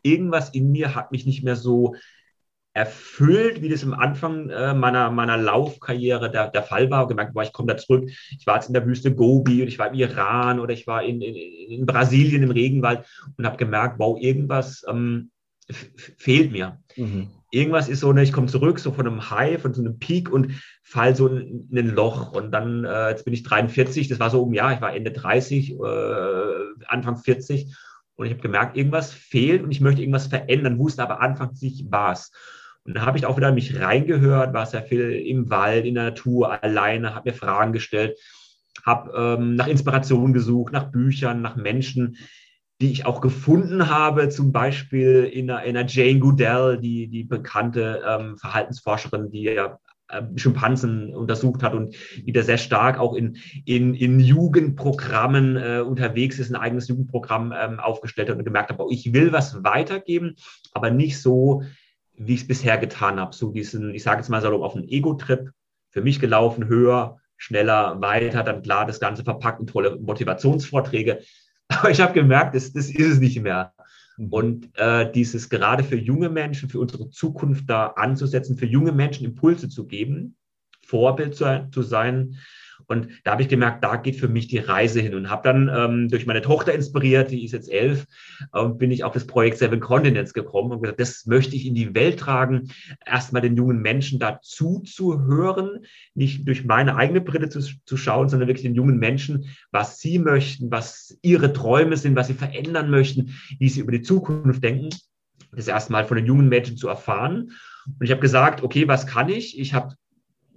[0.03, 1.95] irgendwas in mir hat mich nicht mehr so
[2.79, 7.09] erfüllt, wie das am Anfang äh, meiner, meiner Laufkarriere der, der Fall war.
[7.09, 8.09] Gemerkt, boah, ich komme da zurück.
[8.31, 11.03] Ich war jetzt in der Wüste Gobi und ich war im Iran oder ich war
[11.03, 13.05] in, in, in Brasilien im Regenwald
[13.37, 15.33] und habe gemerkt, wow, irgendwas ähm,
[16.17, 16.79] fehlt mir.
[16.97, 17.31] Mhm.
[17.51, 20.31] Irgendwas ist so, ne, ich komme zurück, so von einem High, von so einem Peak
[20.31, 20.53] und
[20.85, 22.33] fall so in, in ein Loch.
[22.33, 25.11] Und dann, äh, jetzt bin ich 43, das war so um, ja, ich war Ende
[25.11, 25.75] 30, äh,
[26.87, 27.75] Anfang 40.
[28.15, 31.87] Und ich habe gemerkt, irgendwas fehlt und ich möchte irgendwas verändern, wusste aber anfangs nicht
[31.89, 32.33] was.
[32.85, 36.05] Und da habe ich auch wieder mich reingehört, war sehr viel im Wald, in der
[36.05, 38.19] Natur, alleine, habe mir Fragen gestellt,
[38.85, 42.17] habe ähm, nach Inspiration gesucht, nach Büchern, nach Menschen,
[42.81, 47.25] die ich auch gefunden habe, zum Beispiel in einer, in einer Jane Goodell, die, die
[47.25, 53.37] bekannte ähm, Verhaltensforscherin, die ja äh, Schimpansen untersucht hat und wieder sehr stark auch in,
[53.67, 58.89] in, in Jugendprogrammen äh, unterwegs ist, ein eigenes Jugendprogramm ähm, aufgestellt hat und gemerkt oh,
[58.91, 60.37] ich will was weitergeben,
[60.73, 61.63] aber nicht so,
[62.19, 63.35] wie ich es bisher getan habe.
[63.35, 65.51] So diesen, ich sage jetzt mal so auf einen Ego-Trip,
[65.91, 71.21] für mich gelaufen, höher, schneller, weiter, dann klar das Ganze verpackt in tolle Motivationsvorträge.
[71.69, 73.73] Aber ich habe gemerkt, das, das ist es nicht mehr.
[74.17, 74.29] Mhm.
[74.29, 79.25] Und äh, dieses gerade für junge Menschen, für unsere Zukunft da anzusetzen, für junge Menschen
[79.25, 80.37] Impulse zu geben,
[80.85, 82.37] Vorbild zu, zu sein,
[82.89, 85.71] und da habe ich gemerkt, da geht für mich die Reise hin und habe dann
[85.73, 88.07] ähm, durch meine Tochter inspiriert, die ist jetzt elf,
[88.55, 91.75] ähm, bin ich auf das Projekt Seven Continents gekommen und gesagt, das möchte ich in
[91.75, 92.71] die Welt tragen,
[93.05, 98.31] erstmal den jungen Menschen dazu zu hören, nicht durch meine eigene Brille zu, zu schauen,
[98.31, 102.91] sondern wirklich den jungen Menschen, was sie möchten, was ihre Träume sind, was sie verändern
[102.91, 104.89] möchten, wie sie über die Zukunft denken
[105.53, 107.53] das erstmal von den jungen Menschen zu erfahren.
[107.87, 109.59] Und ich habe gesagt, okay, was kann ich?
[109.59, 109.95] Ich habe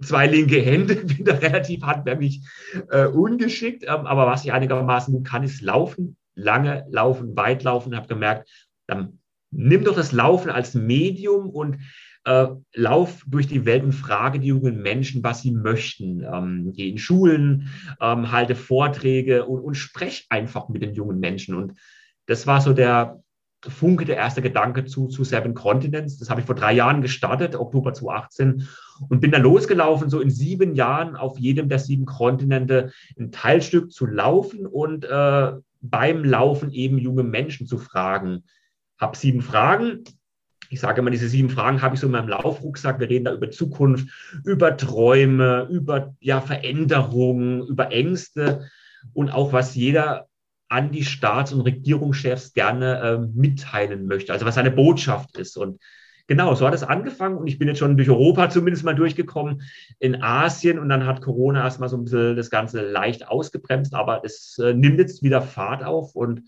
[0.00, 2.40] zwei linke Hände, bin da relativ handwerklich
[2.90, 7.96] äh, ungeschickt, ähm, aber was ich einigermaßen gut kann, ist laufen, lange laufen, weit laufen.
[7.96, 8.48] Habe gemerkt,
[8.86, 9.18] dann
[9.50, 11.78] nimm doch das Laufen als Medium und
[12.24, 16.22] äh, lauf durch die Welt und frage die jungen Menschen, was sie möchten.
[16.22, 17.68] Ähm, geh in Schulen,
[18.00, 21.54] ähm, halte Vorträge und, und sprech einfach mit den jungen Menschen.
[21.54, 21.78] Und
[22.26, 23.22] das war so der,
[23.68, 26.18] Funke, der erste Gedanke zu, zu Seven Continents.
[26.18, 28.68] Das habe ich vor drei Jahren gestartet, Oktober 2018,
[29.08, 33.92] und bin dann losgelaufen, so in sieben Jahren auf jedem der sieben Kontinente ein Teilstück
[33.92, 38.44] zu laufen und äh, beim Laufen eben junge Menschen zu fragen.
[38.98, 40.04] Habe sieben Fragen.
[40.70, 42.98] Ich sage immer, diese sieben Fragen habe ich so in meinem Laufrucksack.
[42.98, 44.08] Wir reden da über Zukunft,
[44.44, 48.68] über Träume, über ja, Veränderungen, über Ängste
[49.12, 50.28] und auch was jeder
[50.72, 55.58] an die Staats- und Regierungschefs gerne äh, mitteilen möchte, also was seine Botschaft ist.
[55.58, 55.78] Und
[56.26, 57.36] genau, so hat es angefangen.
[57.36, 59.62] Und ich bin jetzt schon durch Europa zumindest mal durchgekommen,
[59.98, 60.78] in Asien.
[60.78, 64.72] Und dann hat Corona erstmal so ein bisschen das Ganze leicht ausgebremst, aber es äh,
[64.72, 66.16] nimmt jetzt wieder Fahrt auf.
[66.16, 66.44] Und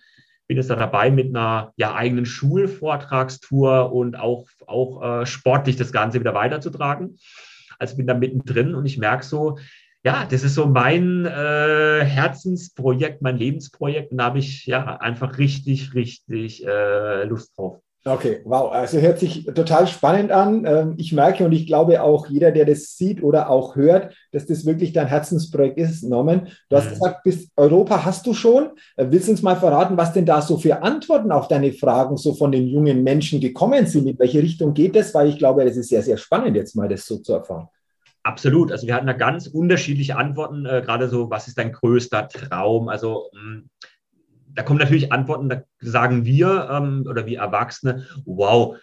[0.46, 5.92] bin jetzt da dabei mit einer ja, eigenen Schulvortragstour und auch, auch äh, sportlich das
[5.92, 7.18] Ganze wieder weiterzutragen.
[7.78, 8.74] Also bin da mittendrin.
[8.74, 9.58] Und ich merke so,
[10.04, 14.12] ja, das ist so mein äh, Herzensprojekt, mein Lebensprojekt.
[14.12, 17.80] Und da habe ich ja einfach richtig, richtig äh, Lust drauf.
[18.06, 18.70] Okay, wow.
[18.70, 20.66] Also hört sich total spannend an.
[20.66, 24.44] Ähm, ich merke und ich glaube auch jeder, der das sieht oder auch hört, dass
[24.44, 26.48] das wirklich dein Herzensprojekt ist, Norman.
[26.68, 26.90] Du hast mhm.
[26.90, 28.72] gesagt, bis Europa hast du schon.
[28.98, 32.18] Äh, willst du uns mal verraten, was denn da so für Antworten auf deine Fragen
[32.18, 34.06] so von den jungen Menschen gekommen sind?
[34.06, 35.14] In welche Richtung geht das?
[35.14, 37.68] Weil ich glaube, das ist sehr, sehr spannend, jetzt mal das so zu erfahren.
[38.24, 38.72] Absolut.
[38.72, 42.88] Also wir hatten da ganz unterschiedliche Antworten, äh, gerade so, was ist dein größter Traum?
[42.88, 43.70] Also mh, mm,
[44.54, 48.76] da kommen natürlich Antworten, da sagen wir ähm, oder wir Erwachsene, wow,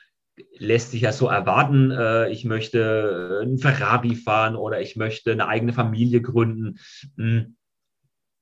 [0.58, 5.48] lässt sich ja so erwarten, äh, ich möchte einen Ferrari fahren oder ich möchte eine
[5.48, 6.80] eigene Familie gründen,
[7.16, 7.56] mh, hm,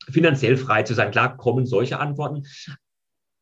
[0.10, 1.12] finanziell frei zu sein.
[1.12, 2.46] Klar kommen solche Antworten,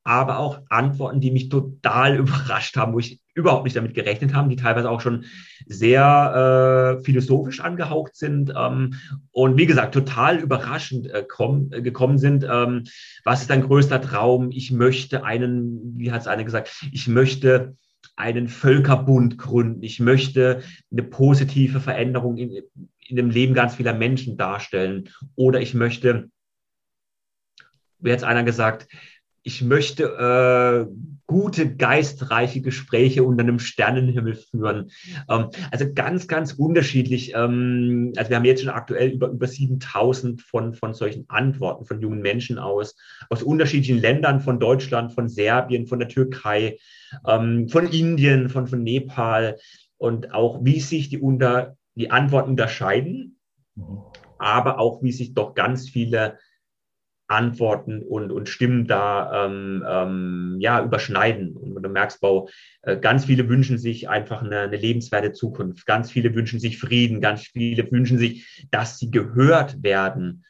[0.04, 4.50] aber auch Antworten, die mich total überrascht haben, wo ich überhaupt nicht damit gerechnet habe,
[4.50, 5.26] die teilweise auch schon
[5.67, 8.95] sehr äh, philosophisch angehaucht sind ähm,
[9.32, 12.45] und wie gesagt total überraschend äh, komm, äh, gekommen sind.
[12.50, 12.86] Ähm,
[13.23, 14.50] was ist dein größter Traum?
[14.52, 17.76] Ich möchte einen, wie hat es einer gesagt, ich möchte
[18.15, 19.84] einen Völkerbund gründen.
[19.84, 22.63] Ich möchte eine positive Veränderung in,
[23.00, 25.10] in dem Leben ganz vieler Menschen darstellen.
[25.36, 26.32] Oder ich möchte,
[28.00, 28.88] wie hat es einer gesagt,
[29.48, 30.94] ich möchte äh,
[31.26, 34.92] gute, geistreiche Gespräche unter einem Sternenhimmel führen.
[35.30, 37.32] Ähm, also ganz, ganz unterschiedlich.
[37.34, 42.02] Ähm, also wir haben jetzt schon aktuell über, über 7000 von, von solchen Antworten von
[42.02, 42.98] jungen Menschen aus,
[43.30, 46.78] aus unterschiedlichen Ländern, von Deutschland, von Serbien, von der Türkei,
[47.26, 49.56] ähm, von Indien, von, von Nepal
[49.96, 53.40] und auch, wie sich die, unter, die Antworten unterscheiden,
[53.76, 54.00] mhm.
[54.40, 56.38] aber auch, wie sich doch ganz viele
[57.28, 61.56] Antworten und, und Stimmen da ähm, ähm, ja, überschneiden.
[61.58, 62.50] Und du merkst, Bau,
[62.84, 65.86] äh, ganz viele wünschen sich einfach eine, eine lebenswerte Zukunft.
[65.86, 67.20] Ganz viele wünschen sich Frieden.
[67.20, 70.46] Ganz viele wünschen sich, dass sie gehört werden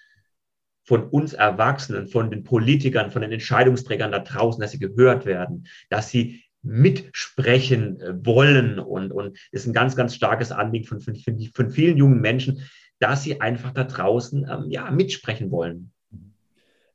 [0.84, 5.68] von uns Erwachsenen, von den Politikern, von den Entscheidungsträgern da draußen, dass sie gehört werden,
[5.90, 8.80] dass sie mitsprechen äh, wollen.
[8.80, 11.16] Und, und das ist ein ganz, ganz starkes Anliegen von, von,
[11.54, 12.62] von vielen jungen Menschen,
[13.00, 15.92] dass sie einfach da draußen ähm, ja, mitsprechen wollen.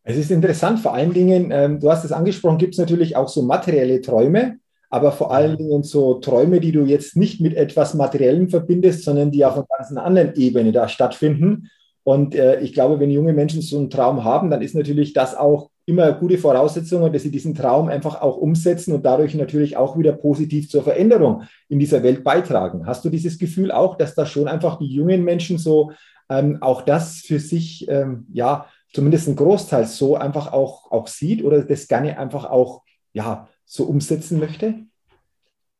[0.04, 3.28] Es ist interessant, vor allen Dingen, ähm, du hast es angesprochen, gibt es natürlich auch
[3.28, 4.56] so materielle Träume,
[4.90, 9.30] aber vor allen Dingen so Träume, die du jetzt nicht mit etwas Materiellem verbindest, sondern
[9.30, 11.70] die auf einer ganz anderen Ebene da stattfinden.
[12.02, 15.36] Und äh, ich glaube, wenn junge Menschen so einen Traum haben, dann ist natürlich das
[15.36, 19.76] auch immer eine gute Voraussetzung, dass sie diesen Traum einfach auch umsetzen und dadurch natürlich
[19.76, 22.86] auch wieder positiv zur Veränderung in dieser Welt beitragen.
[22.86, 25.92] Hast du dieses Gefühl auch, dass da schon einfach die jungen Menschen so
[26.28, 31.42] ähm, auch das für sich ähm, ja zumindest ein Großteil so einfach auch, auch sieht
[31.42, 34.74] oder das gerne einfach auch ja, so umsetzen möchte?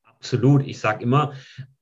[0.05, 0.67] Absolut.
[0.67, 1.33] Ich sage immer,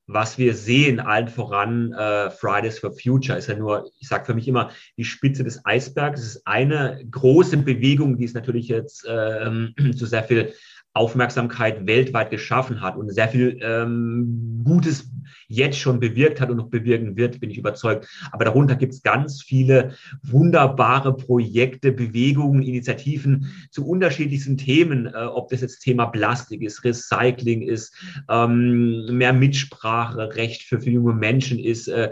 [0.07, 4.35] was wir sehen, allen voran äh, Fridays for Future, ist ja nur, ich sage für
[4.35, 6.21] mich immer, die Spitze des Eisbergs.
[6.21, 9.51] Es ist eine große Bewegung, die es natürlich jetzt äh,
[9.97, 10.53] zu sehr viel
[10.93, 15.11] Aufmerksamkeit weltweit geschaffen hat und sehr viel ähm, Gutes
[15.47, 18.09] jetzt schon bewirkt hat und noch bewirken wird, bin ich überzeugt.
[18.33, 25.49] Aber darunter gibt es ganz viele wunderbare Projekte, Bewegungen, Initiativen zu unterschiedlichsten Themen, äh, ob
[25.51, 27.95] das jetzt Thema Plastik ist, Recycling ist,
[28.29, 31.89] ähm, mehr Mitspracherecht für, für junge Menschen ist.
[31.89, 32.11] Äh,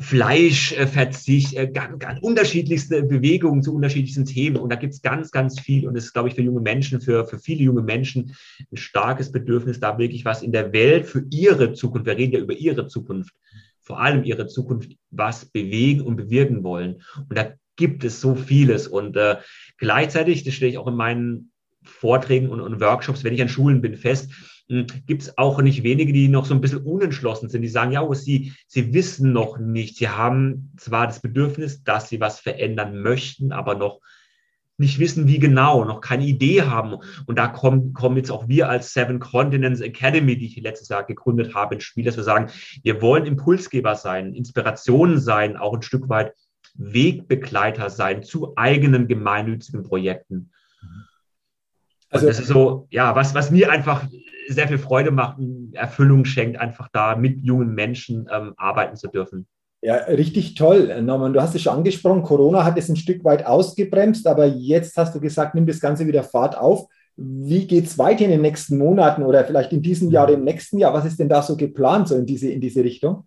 [0.00, 4.56] Fleischverzicht, äh, ganz, ganz unterschiedlichste Bewegungen zu unterschiedlichsten Themen.
[4.56, 5.86] Und da gibt es ganz, ganz viel.
[5.86, 8.34] Und es ist, glaube ich, für junge Menschen, für, für viele junge Menschen
[8.72, 12.40] ein starkes Bedürfnis, da wirklich was in der Welt für ihre Zukunft, wir reden ja
[12.40, 13.34] über ihre Zukunft,
[13.80, 17.02] vor allem ihre Zukunft, was bewegen und bewirken wollen.
[17.28, 18.88] Und da gibt es so vieles.
[18.88, 19.36] Und äh,
[19.78, 23.80] gleichzeitig, das stelle ich auch in meinen Vorträgen und, und Workshops, wenn ich an Schulen
[23.80, 24.30] bin, fest,
[25.06, 27.62] gibt es auch nicht wenige, die noch so ein bisschen unentschlossen sind.
[27.62, 29.96] Die sagen, ja, sie, sie wissen noch nicht.
[29.96, 34.00] Sie haben zwar das Bedürfnis, dass sie was verändern möchten, aber noch
[34.78, 36.96] nicht wissen, wie genau, noch keine Idee haben.
[37.26, 41.04] Und da kommen, kommen jetzt auch wir als Seven Continents Academy, die ich letztes Jahr
[41.04, 42.50] gegründet habe, ins Spiel, dass wir sagen,
[42.82, 46.32] wir wollen Impulsgeber sein, Inspiration sein, auch ein Stück weit
[46.74, 50.52] Wegbegleiter sein zu eigenen gemeinnützigen Projekten.
[52.08, 54.06] Also, das ist so, ja, was, was mir einfach
[54.54, 59.08] sehr viel Freude macht und Erfüllung schenkt, einfach da mit jungen Menschen ähm, arbeiten zu
[59.08, 59.46] dürfen.
[59.82, 61.32] Ja, richtig toll, Norman.
[61.32, 65.14] Du hast es schon angesprochen, Corona hat es ein Stück weit ausgebremst, aber jetzt hast
[65.14, 66.86] du gesagt, nimm das Ganze wieder Fahrt auf.
[67.16, 70.44] Wie geht es weiter in den nächsten Monaten oder vielleicht in diesem Jahr oder im
[70.44, 70.92] nächsten Jahr?
[70.92, 73.24] Was ist denn da so geplant, so in diese, in diese Richtung?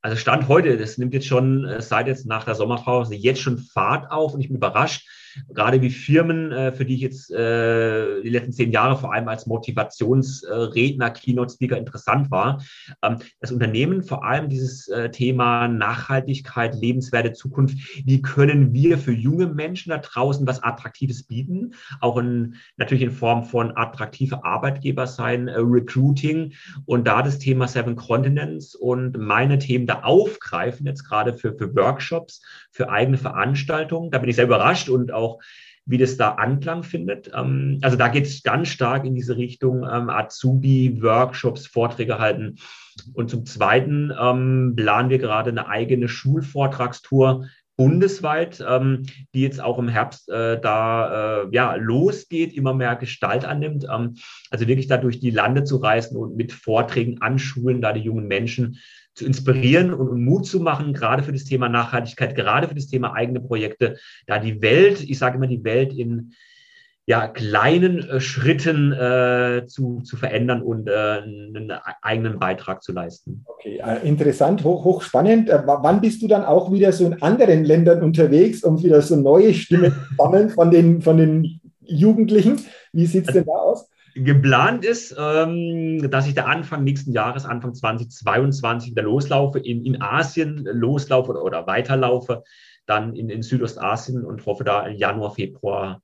[0.00, 3.58] Also Stand heute, das nimmt jetzt schon äh, seit jetzt nach der Sommerpause jetzt schon
[3.58, 5.08] Fahrt auf und ich bin überrascht,
[5.52, 9.28] gerade wie Firmen, äh, für die ich jetzt äh, die letzten zehn Jahre vor allem
[9.28, 12.62] als Motivationsredner, Keynote-Speaker interessant war,
[13.02, 19.12] ähm, das Unternehmen vor allem dieses äh, Thema Nachhaltigkeit, lebenswerte Zukunft, wie können wir für
[19.12, 25.06] junge Menschen da draußen was Attraktives bieten, auch in, natürlich in Form von attraktive Arbeitgeber
[25.06, 26.52] sein, Recruiting
[26.86, 31.74] und da das Thema Seven Continents und meine Themen da aufgreifen, jetzt gerade für, für
[31.74, 34.10] Workshops, für eigene Veranstaltungen.
[34.10, 35.40] Da bin ich sehr überrascht und auch auch,
[35.86, 37.30] wie das da Anklang findet.
[37.34, 42.56] Ähm, also da geht es ganz stark in diese Richtung ähm, Azubi, Workshops, Vorträge halten.
[43.12, 49.02] Und zum Zweiten ähm, planen wir gerade eine eigene Schulvortragstour bundesweit, ähm,
[49.34, 53.86] die jetzt auch im Herbst äh, da äh, ja, losgeht, immer mehr Gestalt annimmt.
[53.92, 54.14] Ähm,
[54.50, 58.28] also wirklich da durch die Lande zu reisen und mit Vorträgen anschulen, da die jungen
[58.28, 58.78] Menschen
[59.14, 63.14] zu inspirieren und, Mut zu machen, gerade für das Thema Nachhaltigkeit, gerade für das Thema
[63.14, 63.96] eigene Projekte,
[64.26, 66.32] da die Welt, ich sage immer die Welt in
[67.06, 73.44] ja, kleinen äh, Schritten äh, zu, zu verändern und äh, einen eigenen Beitrag zu leisten.
[73.44, 75.50] Okay, äh, interessant, hoch, hochspannend.
[75.50, 79.16] Äh, wann bist du dann auch wieder so in anderen Ländern unterwegs, um wieder so
[79.16, 82.60] neue Stimmen zu sammeln von den, von den Jugendlichen?
[82.94, 83.86] Wie sieht es denn da aus?
[84.14, 90.00] Geplant ist, ähm, dass ich da Anfang nächsten Jahres, Anfang 2022 wieder loslaufe, in, in
[90.00, 92.44] Asien loslaufe oder, oder weiterlaufe,
[92.86, 96.00] dann in, in Südostasien und hoffe da Januar, Februar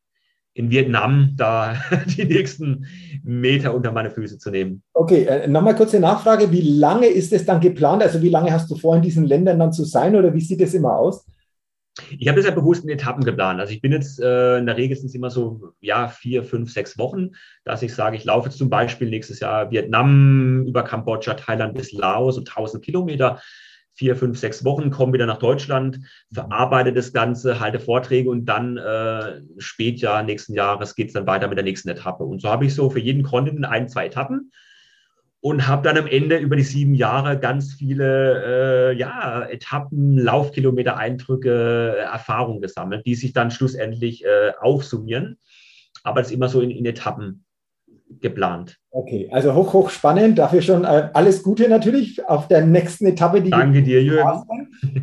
[0.55, 1.77] in Vietnam da
[2.17, 2.87] die nächsten
[3.23, 4.83] Meter unter meine Füße zu nehmen.
[4.93, 6.51] Okay, äh, nochmal kurze Nachfrage.
[6.51, 8.03] Wie lange ist es dann geplant?
[8.03, 10.61] Also wie lange hast du vor, in diesen Ländern dann zu sein oder wie sieht
[10.61, 11.25] es immer aus?
[12.19, 13.61] Ich habe das ja bewusst in Etappen geplant.
[13.61, 16.73] Also ich bin jetzt, äh, in der Regel sind es immer so, ja, vier, fünf,
[16.73, 17.31] sechs Wochen,
[17.65, 21.93] dass ich sage, ich laufe jetzt zum Beispiel nächstes Jahr Vietnam über Kambodscha, Thailand bis
[21.93, 23.41] Laos, so 1000 Kilometer
[24.01, 26.01] vier, fünf, sechs Wochen, komme wieder nach Deutschland,
[26.33, 31.49] verarbeite das Ganze, halte Vorträge und dann äh, Spätjahr nächsten Jahres geht es dann weiter
[31.49, 32.25] mit der nächsten Etappe.
[32.25, 34.53] Und so habe ich so für jeden Kontinent ein, zwei Etappen
[35.43, 40.97] und habe dann am Ende über die sieben Jahre ganz viele äh, ja, Etappen, Laufkilometer,
[40.97, 45.39] Eindrücke, Erfahrungen gesammelt, die sich dann schlussendlich äh, aufsummieren.
[46.03, 47.45] Aber es ist immer so in, in Etappen
[48.21, 48.77] geplant.
[48.91, 50.39] Okay, also hoch, hoch spannend.
[50.39, 53.41] Dafür schon äh, alles Gute natürlich auf der nächsten Etappe.
[53.41, 54.43] Die Danke dir, Jürgen.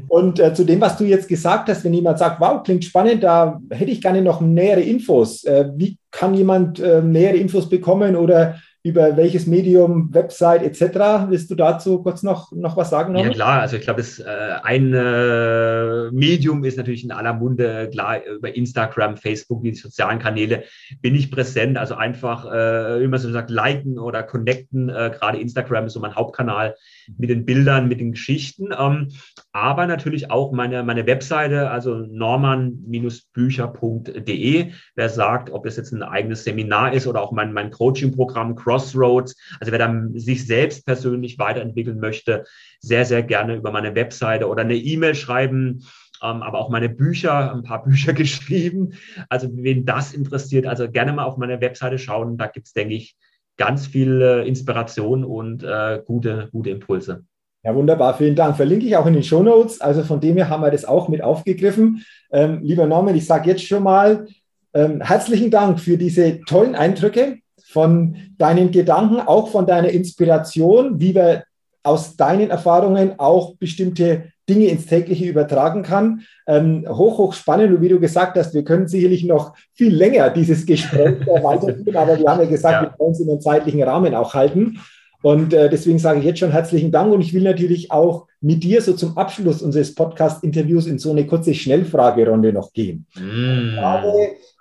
[0.07, 3.23] Und äh, zu dem, was du jetzt gesagt hast, wenn jemand sagt, wow, klingt spannend,
[3.23, 5.45] da hätte ich gerne noch nähere Infos.
[5.45, 11.27] Äh, wie kann jemand äh, nähere Infos bekommen oder über welches Medium, Website etc.
[11.27, 13.17] Willst du dazu kurz noch, noch was sagen?
[13.17, 14.25] Ja klar, also ich glaube, das äh,
[14.63, 20.63] ein äh, Medium ist natürlich in aller Munde, klar, über Instagram, Facebook, die sozialen Kanäle
[21.01, 25.39] bin ich präsent, also einfach, äh, wie man so sagt, liken oder connecten, äh, gerade
[25.39, 26.75] Instagram ist so mein Hauptkanal
[27.17, 29.09] mit den Bildern, mit den Geschichten, ähm,
[29.51, 36.43] aber natürlich auch meine, meine Webseite, also norman-bücher.de, wer sagt, ob das jetzt ein eigenes
[36.43, 39.35] Seminar ist oder auch mein, mein Coaching-Programm Cross Crossroads.
[39.59, 42.45] Also wer dann sich selbst persönlich weiterentwickeln möchte,
[42.79, 45.83] sehr, sehr gerne über meine Webseite oder eine E-Mail schreiben.
[46.23, 48.93] Ähm, aber auch meine Bücher, ein paar Bücher geschrieben.
[49.29, 52.37] Also wen das interessiert, also gerne mal auf meine Webseite schauen.
[52.37, 53.15] Da gibt es, denke ich,
[53.57, 57.23] ganz viel äh, Inspiration und äh, gute, gute Impulse.
[57.63, 58.55] Ja, wunderbar, vielen Dank.
[58.55, 59.81] Verlinke ich auch in den Show Notes.
[59.81, 62.05] Also von dem her haben wir das auch mit aufgegriffen.
[62.31, 64.27] Ähm, lieber Norman, ich sage jetzt schon mal
[64.73, 71.15] ähm, herzlichen Dank für diese tollen Eindrücke von deinen Gedanken, auch von deiner Inspiration, wie
[71.15, 71.43] wir
[71.83, 76.21] aus deinen Erfahrungen auch bestimmte Dinge ins tägliche übertragen kann.
[76.47, 80.29] Ähm, hoch, hoch spannend und wie du gesagt hast, wir können sicherlich noch viel länger
[80.29, 82.89] dieses Gespräch weiterführen, aber wir haben ja gesagt, ja.
[82.89, 84.79] wir wollen es in einem zeitlichen Rahmen auch halten.
[85.23, 88.63] Und äh, deswegen sage ich jetzt schon herzlichen Dank und ich will natürlich auch mit
[88.63, 93.07] dir so zum Abschluss unseres Podcast-Interviews in so eine kurze Schnellfragerunde noch gehen.
[93.15, 93.75] Mm.
[93.75, 94.13] Frage,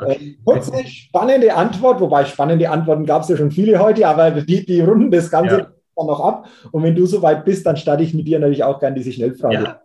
[0.07, 4.65] äh, kurze, spannende Antwort, wobei spannende Antworten gab es ja schon viele heute, aber die,
[4.65, 5.73] die runden das Ganze ja.
[5.97, 6.49] Dann noch ab.
[6.73, 9.55] Und wenn du soweit bist, dann starte ich mit dir natürlich auch gerne diese Schnellfrage.
[9.55, 9.83] Ja.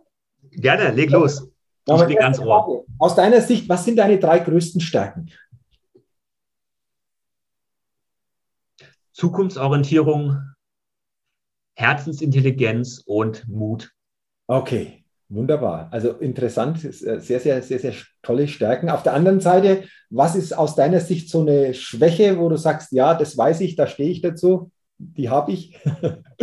[0.50, 1.48] Gerne, leg los.
[1.86, 2.84] Ich bin ganz ohr.
[2.98, 5.30] Aus deiner Sicht, was sind deine drei größten Stärken?
[9.12, 10.38] Zukunftsorientierung,
[11.74, 13.90] Herzensintelligenz und Mut.
[14.46, 15.88] Okay, wunderbar.
[15.90, 18.90] Also interessant, sehr, sehr, sehr, sehr tolle Stärken.
[18.90, 22.92] Auf der anderen Seite, was ist aus deiner Sicht so eine Schwäche, wo du sagst,
[22.92, 24.70] ja, das weiß ich, da stehe ich dazu?
[25.16, 25.78] Die habe ich.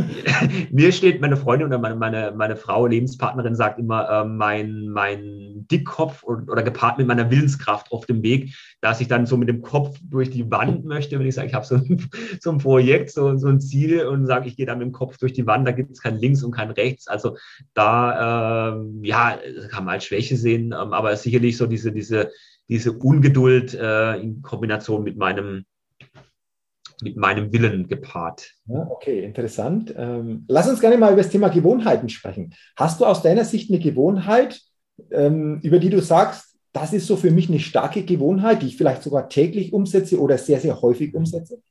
[0.71, 5.65] Mir steht meine Freundin oder meine, meine, meine Frau, Lebenspartnerin, sagt immer, äh, mein, mein
[5.71, 9.49] Dickkopf oder, oder gepaart mit meiner Willenskraft auf dem Weg, dass ich dann so mit
[9.49, 12.57] dem Kopf durch die Wand möchte, wenn ich sage, ich habe so, ein, so ein
[12.57, 15.47] Projekt, so, so ein Ziel und sage, ich gehe da mit dem Kopf durch die
[15.47, 17.07] Wand, da gibt es kein Links und kein Rechts.
[17.07, 17.37] Also
[17.73, 22.31] da, äh, ja, kann man als Schwäche sehen, ähm, aber sicherlich so diese, diese,
[22.67, 25.65] diese Ungeduld äh, in Kombination mit meinem
[27.01, 28.53] mit meinem Willen gepaart.
[28.67, 29.93] Ja, okay, interessant.
[29.97, 32.53] Ähm, lass uns gerne mal über das Thema Gewohnheiten sprechen.
[32.75, 34.61] Hast du aus deiner Sicht eine Gewohnheit,
[35.11, 38.77] ähm, über die du sagst, das ist so für mich eine starke Gewohnheit, die ich
[38.77, 41.61] vielleicht sogar täglich umsetze oder sehr, sehr häufig umsetze?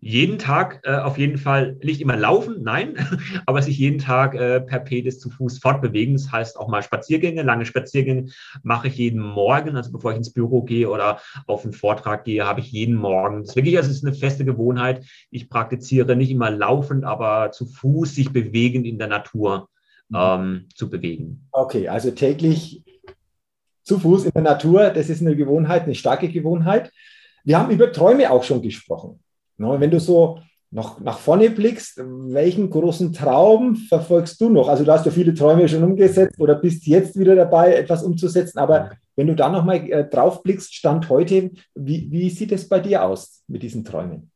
[0.00, 2.94] Jeden Tag äh, auf jeden Fall nicht immer laufen, nein,
[3.46, 6.14] aber sich jeden Tag äh, per Pedis zu Fuß fortbewegen.
[6.14, 8.26] Das heißt auch mal Spaziergänge, lange Spaziergänge
[8.62, 12.46] mache ich jeden Morgen, also bevor ich ins Büro gehe oder auf einen Vortrag gehe,
[12.46, 13.40] habe ich jeden Morgen.
[13.40, 15.04] Das ist wirklich, also es ist eine feste Gewohnheit.
[15.30, 19.68] Ich praktiziere nicht immer laufend, aber zu Fuß sich bewegen in der Natur
[20.08, 20.16] mhm.
[20.16, 21.48] ähm, zu bewegen.
[21.50, 22.84] Okay, also täglich
[23.82, 24.90] zu Fuß in der Natur.
[24.90, 26.92] Das ist eine Gewohnheit, eine starke Gewohnheit.
[27.42, 29.18] Wir haben über Träume auch schon gesprochen.
[29.58, 30.38] Wenn du so
[30.70, 34.68] noch nach vorne blickst, welchen großen Traum verfolgst du noch?
[34.68, 38.58] Also du hast ja viele Träume schon umgesetzt oder bist jetzt wieder dabei, etwas umzusetzen.
[38.58, 42.80] Aber wenn du da nochmal äh, drauf blickst, Stand heute, wie, wie sieht es bei
[42.80, 44.30] dir aus mit diesen Träumen?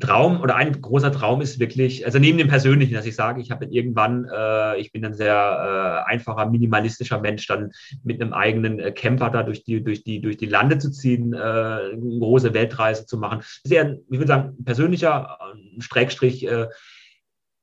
[0.00, 3.50] Traum oder ein großer Traum ist wirklich, also neben dem Persönlichen, dass ich sage, ich
[3.50, 7.72] habe irgendwann, äh, ich bin ein sehr äh, einfacher, minimalistischer Mensch, dann
[8.02, 11.34] mit einem eigenen äh, Camper da durch die, durch die, durch die Lande zu ziehen,
[11.34, 13.40] äh, große Weltreise zu machen.
[13.62, 16.68] Sehr, ich würde sagen, persönlicher äh, Streckstrich, äh,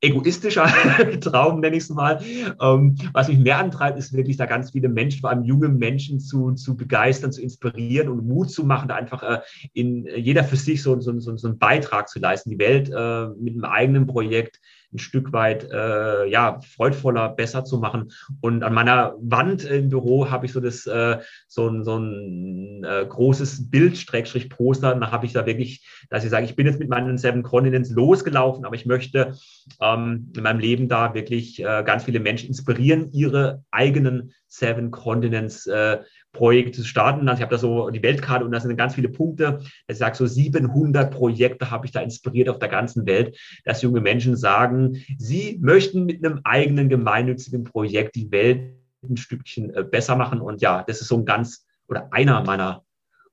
[0.02, 0.66] egoistischer
[1.22, 2.22] Traum, nenne ich es mal.
[2.60, 6.20] Ähm, was mich mehr antreibt, ist wirklich da ganz viele Menschen, vor allem junge Menschen
[6.20, 9.40] zu, zu begeistern, zu inspirieren und Mut zu machen, da einfach äh,
[9.74, 13.28] in jeder für sich so, so, so, so einen Beitrag zu leisten, die Welt äh,
[13.40, 14.60] mit einem eigenen Projekt
[14.94, 18.12] ein Stück weit äh, ja, freudvoller, besser zu machen.
[18.42, 22.84] Und an meiner Wand im Büro habe ich so das äh, so ein, so ein
[22.84, 24.94] äh, großes Bild, Streckstrich Poster.
[24.94, 27.44] Und da habe ich da wirklich, dass ich sage, ich bin jetzt mit meinen Seven
[27.44, 29.36] Continents losgelaufen, aber ich möchte
[29.82, 35.66] ähm, in meinem Leben da wirklich äh, ganz viele Menschen inspirieren, ihre eigenen Seven Continents
[35.66, 36.00] äh,
[36.34, 37.28] zu starten.
[37.30, 39.60] Also ich habe da so die Weltkarte und da sind ganz viele Punkte.
[39.88, 44.02] Ich sage so 700 Projekte habe ich da inspiriert auf der ganzen Welt, dass junge
[44.02, 50.16] Menschen sagen, sie möchten mit einem eigenen gemeinnützigen Projekt die Welt ein Stückchen äh, besser
[50.16, 50.42] machen.
[50.42, 52.84] Und ja, das ist so ein ganz oder einer meiner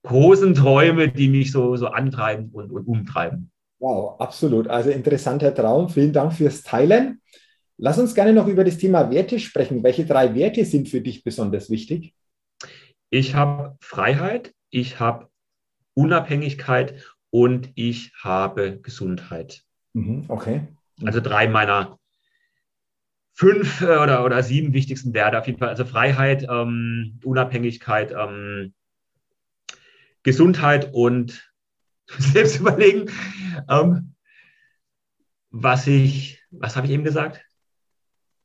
[0.05, 3.51] großen Träume, die mich so, so antreiben und, und umtreiben.
[3.81, 4.69] Wow, absolut.
[4.69, 5.89] Also interessanter Traum.
[5.89, 7.21] Vielen Dank fürs Teilen.
[7.81, 9.85] Lass uns gerne noch über das Thema Werte sprechen.
[9.85, 12.13] Welche drei Werte sind für dich besonders wichtig?
[13.09, 15.29] Ich habe Freiheit, ich habe
[15.95, 19.63] Unabhängigkeit und ich habe Gesundheit.
[19.93, 20.67] Mhm, okay.
[21.05, 21.99] Also drei meiner
[23.33, 25.69] fünf äh, oder, oder sieben wichtigsten Werte auf jeden Fall.
[25.69, 28.75] Also Freiheit, ähm, Unabhängigkeit, ähm,
[30.25, 31.49] Gesundheit und
[32.19, 33.09] selbst überlegen,
[33.69, 34.15] ähm,
[35.51, 37.48] was ich, was habe ich eben gesagt?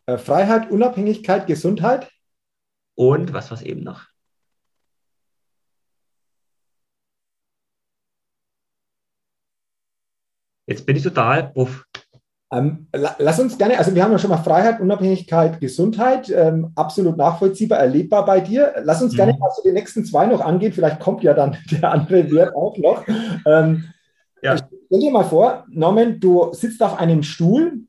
[0.06, 2.12] Äh, Freiheit, Unabhängigkeit, Gesundheit.
[2.96, 4.08] Und was war es eben noch?
[10.66, 11.86] Jetzt bin ich total puff.
[12.54, 17.18] Ähm, lass uns gerne, also wir haben ja schon mal Freiheit, Unabhängigkeit, Gesundheit, ähm, absolut
[17.18, 18.76] nachvollziehbar, erlebbar bei dir.
[18.84, 19.18] Lass uns mhm.
[19.18, 22.56] gerne mal so die nächsten zwei noch angehen, vielleicht kommt ja dann der andere Wert
[22.56, 23.06] auch noch.
[23.46, 23.86] Ähm,
[24.44, 24.56] ja.
[24.58, 27.86] Stell dir mal vor, Norman, du sitzt auf einem Stuhl,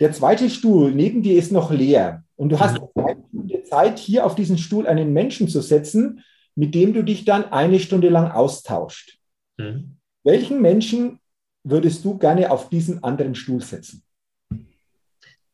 [0.00, 3.64] der zweite Stuhl neben dir ist noch leer und du hast mhm.
[3.64, 6.24] Zeit, hier auf diesen Stuhl einen Menschen zu setzen,
[6.56, 9.18] mit dem du dich dann eine Stunde lang austauscht.
[9.58, 9.96] Mhm.
[10.24, 11.20] Welchen Menschen
[11.62, 14.02] würdest du gerne auf diesen anderen Stuhl setzen?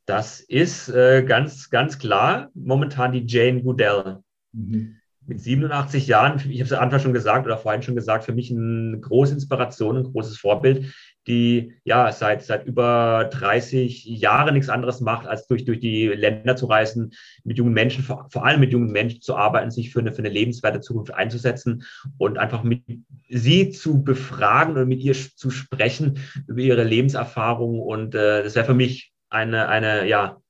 [0.07, 4.19] Das ist äh, ganz, ganz klar momentan die Jane Goodell.
[4.53, 4.97] Mhm.
[5.27, 8.33] Mit 87 Jahren, ich habe es am Anfang schon gesagt oder vorhin schon gesagt, für
[8.33, 10.95] mich eine große Inspiration, ein großes Vorbild,
[11.27, 16.57] die ja seit, seit über 30 Jahren nichts anderes macht, als durch, durch die Länder
[16.57, 17.13] zu reisen,
[17.45, 20.21] mit jungen Menschen, vor, vor allem mit jungen Menschen zu arbeiten, sich für eine, für
[20.21, 21.85] eine lebenswerte Zukunft einzusetzen
[22.19, 22.83] und einfach mit
[23.29, 27.81] sie zu befragen und mit ihr zu sprechen über ihre Lebenserfahrung.
[27.81, 30.41] Und äh, das wäre für mich eine, eine, ja,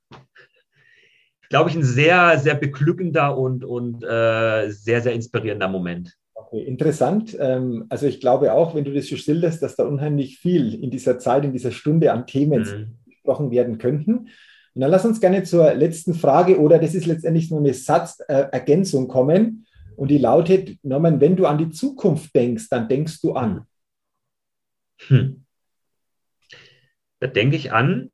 [1.48, 6.16] glaube ich, ein sehr, sehr beglückender und, und äh, sehr, sehr inspirierender Moment.
[6.46, 7.36] Okay, interessant.
[7.40, 10.90] Ähm, also ich glaube auch, wenn du das so schilderst, dass da unheimlich viel in
[10.90, 13.10] dieser Zeit, in dieser Stunde an Themen mhm.
[13.10, 14.28] gesprochen werden könnten.
[14.74, 19.08] Und dann lass uns gerne zur letzten Frage oder das ist letztendlich nur eine Satzergänzung
[19.08, 19.66] kommen.
[19.96, 23.66] Und die lautet, Norman, wenn du an die Zukunft denkst, dann denkst du an.
[25.08, 25.44] Hm.
[27.18, 28.10] Da denke ich an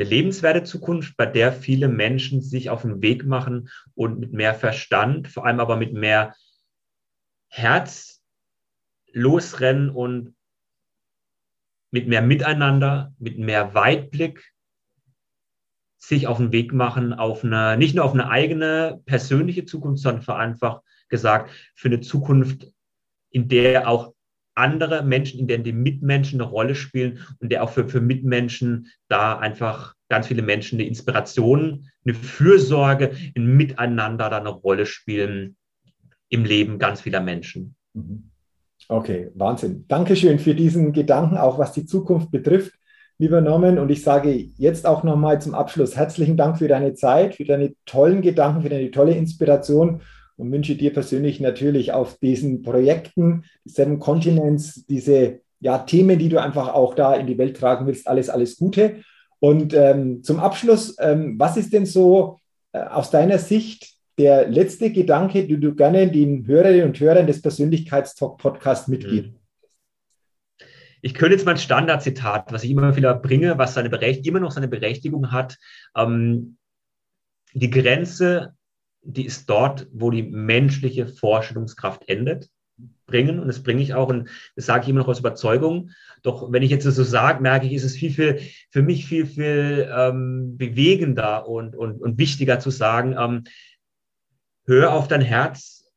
[0.00, 4.54] eine lebenswerte Zukunft, bei der viele Menschen sich auf den Weg machen und mit mehr
[4.54, 6.34] Verstand, vor allem aber mit mehr
[7.48, 8.22] Herz
[9.12, 10.34] losrennen und
[11.90, 14.54] mit mehr Miteinander, mit mehr Weitblick
[15.98, 20.22] sich auf den Weg machen, auf eine, nicht nur auf eine eigene persönliche Zukunft, sondern
[20.22, 20.80] für einfach
[21.10, 22.72] gesagt, für eine Zukunft,
[23.30, 24.14] in der auch
[24.60, 28.88] andere Menschen, in denen die Mitmenschen eine Rolle spielen und der auch für, für Mitmenschen
[29.08, 35.56] da einfach ganz viele Menschen eine Inspiration, eine Fürsorge, ein Miteinander da eine Rolle spielen
[36.28, 37.74] im Leben ganz vieler Menschen.
[37.94, 38.30] Mhm.
[38.88, 39.84] Okay, Wahnsinn.
[39.88, 42.72] Dankeschön für diesen Gedanken, auch was die Zukunft betrifft,
[43.18, 43.78] lieber Norman.
[43.78, 47.74] Und ich sage jetzt auch nochmal zum Abschluss herzlichen Dank für deine Zeit, für deine
[47.86, 50.02] tollen Gedanken, für deine tolle Inspiration
[50.40, 56.40] und wünsche dir persönlich natürlich auf diesen Projekten, Seven Continents, diese ja, Themen, die du
[56.40, 59.02] einfach auch da in die Welt tragen willst, alles, alles Gute.
[59.38, 62.38] Und ähm, zum Abschluss, ähm, was ist denn so
[62.72, 67.42] äh, aus deiner Sicht der letzte Gedanke, den du gerne den Hörerinnen und Hörern des
[67.42, 69.38] Persönlichkeitstalk-Podcasts mitgeben?
[71.02, 74.68] Ich könnte jetzt mein Standardzitat, was ich immer wieder bringe, was seine immer noch seine
[74.68, 75.58] Berechtigung hat.
[75.94, 76.56] Ähm,
[77.52, 78.54] die Grenze,
[79.02, 82.50] die ist dort, wo die menschliche Vorstellungskraft endet
[83.06, 85.90] bringen und das bringe ich auch und das sage ich immer noch aus Überzeugung.
[86.22, 88.40] Doch wenn ich jetzt so sage, merke ich, ist es viel, viel
[88.70, 93.44] für mich viel, viel ähm, bewegender und, und, und wichtiger zu sagen, ähm,
[94.64, 95.92] hör auf dein Herz,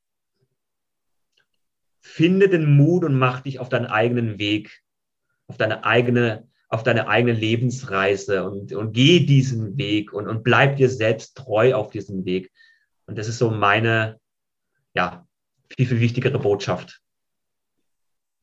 [1.99, 4.81] finde den Mut und mach dich auf deinen eigenen Weg,
[5.47, 10.77] auf deine eigene, auf deine eigene Lebensreise und, und geh diesen Weg und, und bleib
[10.77, 12.51] dir selbst treu auf diesem Weg.
[13.05, 14.17] Und das ist so meine,
[14.93, 15.25] ja,
[15.75, 17.01] viel, viel wichtigere Botschaft.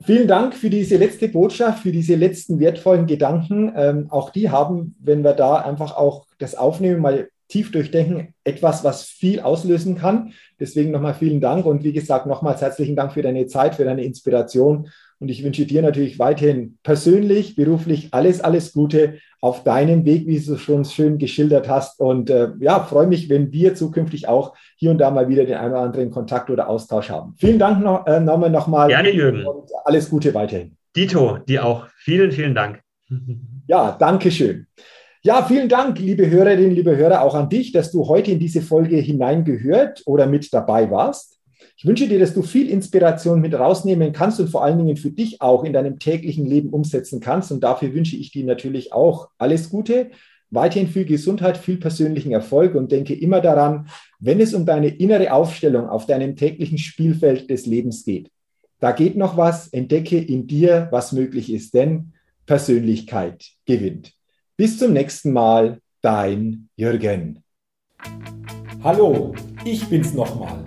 [0.03, 3.73] Vielen Dank für diese letzte Botschaft, für diese letzten wertvollen Gedanken.
[3.77, 8.83] Ähm, auch die haben, wenn wir da einfach auch das aufnehmen, mal tief durchdenken, etwas,
[8.83, 10.33] was viel auslösen kann.
[10.59, 14.05] Deswegen nochmal vielen Dank und wie gesagt, nochmals herzlichen Dank für deine Zeit, für deine
[14.05, 14.89] Inspiration.
[15.19, 20.39] Und ich wünsche dir natürlich weiterhin persönlich, beruflich alles, alles Gute auf deinem Weg, wie
[20.39, 21.99] du schon schön geschildert hast.
[21.99, 25.57] Und äh, ja, freue mich, wenn wir zukünftig auch hier und da mal wieder den
[25.57, 27.35] einen oder anderen Kontakt oder Austausch haben.
[27.39, 28.89] Vielen Dank noch, äh, nochmal.
[28.89, 29.47] Gerne, Jürgen.
[29.47, 30.77] Und alles Gute weiterhin.
[30.95, 31.87] Dito, dir auch.
[31.97, 32.81] Vielen, vielen Dank.
[33.67, 34.67] Ja, danke schön.
[35.23, 38.63] Ja, vielen Dank, liebe Hörerinnen, liebe Hörer, auch an dich, dass du heute in diese
[38.63, 41.40] Folge hineingehört oder mit dabei warst.
[41.81, 45.11] Ich wünsche dir, dass du viel Inspiration mit rausnehmen kannst und vor allen Dingen für
[45.11, 47.51] dich auch in deinem täglichen Leben umsetzen kannst.
[47.53, 50.11] Und dafür wünsche ich dir natürlich auch alles Gute,
[50.51, 55.33] weiterhin viel Gesundheit, viel persönlichen Erfolg und denke immer daran, wenn es um deine innere
[55.33, 58.31] Aufstellung auf deinem täglichen Spielfeld des Lebens geht.
[58.79, 62.13] Da geht noch was, entdecke in dir, was möglich ist, denn
[62.45, 64.13] Persönlichkeit gewinnt.
[64.59, 67.43] Bis zum nächsten Mal, dein Jürgen.
[68.85, 70.67] Hallo, ich bin's nochmal.